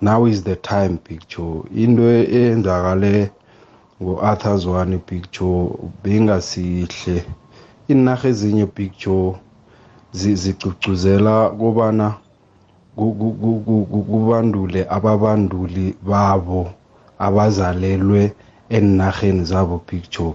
[0.00, 1.64] Now is the time big joe.
[1.74, 3.30] Into eyenzakale
[4.02, 5.70] ngo-arthur zwane big joe
[6.02, 7.24] bengasihle.
[7.88, 9.36] Inarha ezinye big joe
[10.12, 12.14] zi- zigcugcuzela kobana
[12.96, 16.70] ku- ku- ku- ku- ku- kubandule ababanduli babo
[17.18, 18.32] abazalelwe
[18.76, 20.34] enarheni zabo big joe.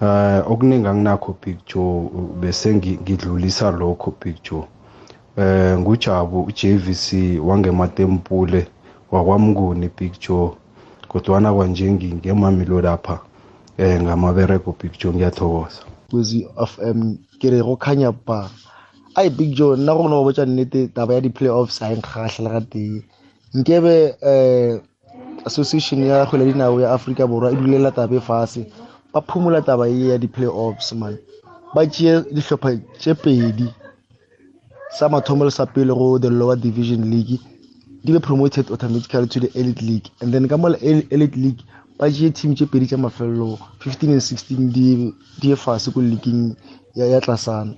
[0.00, 4.64] Uh okuningi anginakho big joe bese ngi- ngidlulisa lokho big joe.
[5.36, 8.66] Eh ngujabu uJVC wangematempule
[9.10, 10.50] wakwamnguni big joe.
[11.08, 13.20] Kodwana kwanje ngingemamilo lapha
[13.78, 15.82] eh ngamabereko big joe ngiyathokoza.
[16.10, 18.50] Kwezi fm ke re go kganya ba
[19.14, 23.02] ai big joe nna go no botsa nnete taba ya di-playoffs a nkgatlhela ga tee
[23.54, 24.80] nkebe um
[25.48, 28.60] association ya kgwele ya dinao ya aforika borwa e dulela taba e fase
[29.12, 31.16] ba phumola taba e ya di-playoffs man.
[31.74, 32.70] Ba tšee dihlopha
[33.00, 33.68] tše pedi
[34.96, 37.40] sa mathomo le sa pele go the lower division league.
[38.04, 40.08] Di be promoted automatically to the elite league.
[40.20, 41.62] And then ka mo le El- elite league
[41.98, 44.72] ba tšee team tše pedi tša mafelelo 15 and 16
[45.40, 46.56] di ye fase ko leagueng
[46.94, 47.74] ya ya tlasana.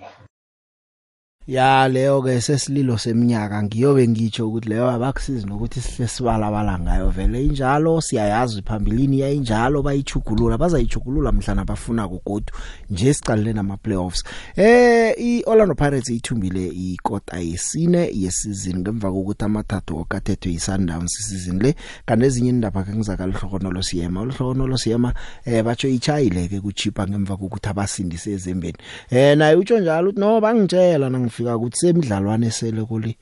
[1.50, 7.10] Ya leyo ke sesililo seminyaka ngiyobe ngitsho ukuthi leyo abakusizi nokuthi sihle sibalabala ngayo.
[7.10, 12.52] Vele injalo siyayazi phambilini yayinjalo bayichugulula bazayichugulula mhlana bafuna kugodu
[12.90, 14.24] nje sicalile nama playoffs
[14.56, 21.74] eh iOrlando Pirates ithumbile ikota yesine yesizini ngemva kokuthi amathathu okathethwe yiSundowns season le.
[22.06, 24.22] Kanti ezinye indaba ke ngizakala hlokonolo siyema.
[24.22, 28.78] Uhlokonolo siyema eh batsho ichayile ke kuchipa ngemva kokuthi abasindise ezembeni.
[29.10, 31.10] Eh naye utsho njalo uthi no bangitshela
[31.40, 33.16] nangifika ukuthi semidlalwane sele kuli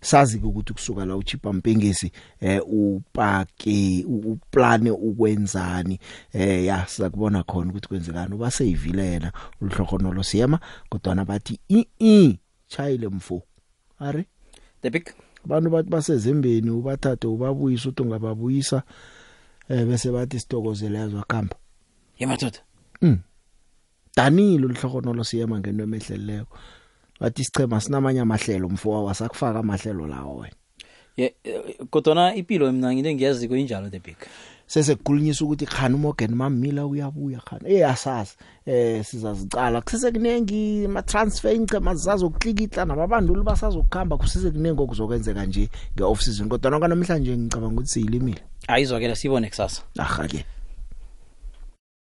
[0.00, 5.98] sazi ukuthi kusuka la uchipa mpengezi eh upake uplane ukwenzani.
[6.32, 8.34] Eh ya sizakubona khona ukuthi kwenzekani.
[8.34, 13.42] Uba seyivilena ulhlokonolo siyema kodwa bathi i i chayile mfo.
[13.98, 14.24] Are?
[14.82, 15.10] The big
[15.44, 18.82] abantu bathi basezembeni ubathathe ubabuyisa uthi ungababuyisa
[19.68, 21.56] eh bese bathi sitokozele yazwa khamba
[22.18, 22.58] yemadoda
[23.02, 23.18] mm.
[24.16, 26.58] Danile ulhlokonolo siyema ngento emehleleko
[27.20, 30.54] bathi sichema sinamanye amahlelo mfo wasakufaka amahlelo lawo wena.
[31.16, 31.60] Ye eh,
[31.90, 34.16] kodwana ipilo mina nginte ngiyaziko injalo the big.
[34.66, 37.74] Sesekukhulunyiswa ukuthi khani Morgan Mamila uyabuya khani.
[37.74, 38.36] Eh asazi.
[38.66, 46.04] Eh sizazicala kusese kunengi ama transfer ingcema zazokuklikitla nababanduli basazokukhamba kusese kunengi okuzokwenzeka nje nge
[46.04, 46.48] off season.
[46.48, 48.42] Kodwa nokho namhlanje ngicabanga ukuthi siyilimile.
[48.68, 49.82] Ayizwakela sibone kusasa.
[49.98, 50.44] Aha ke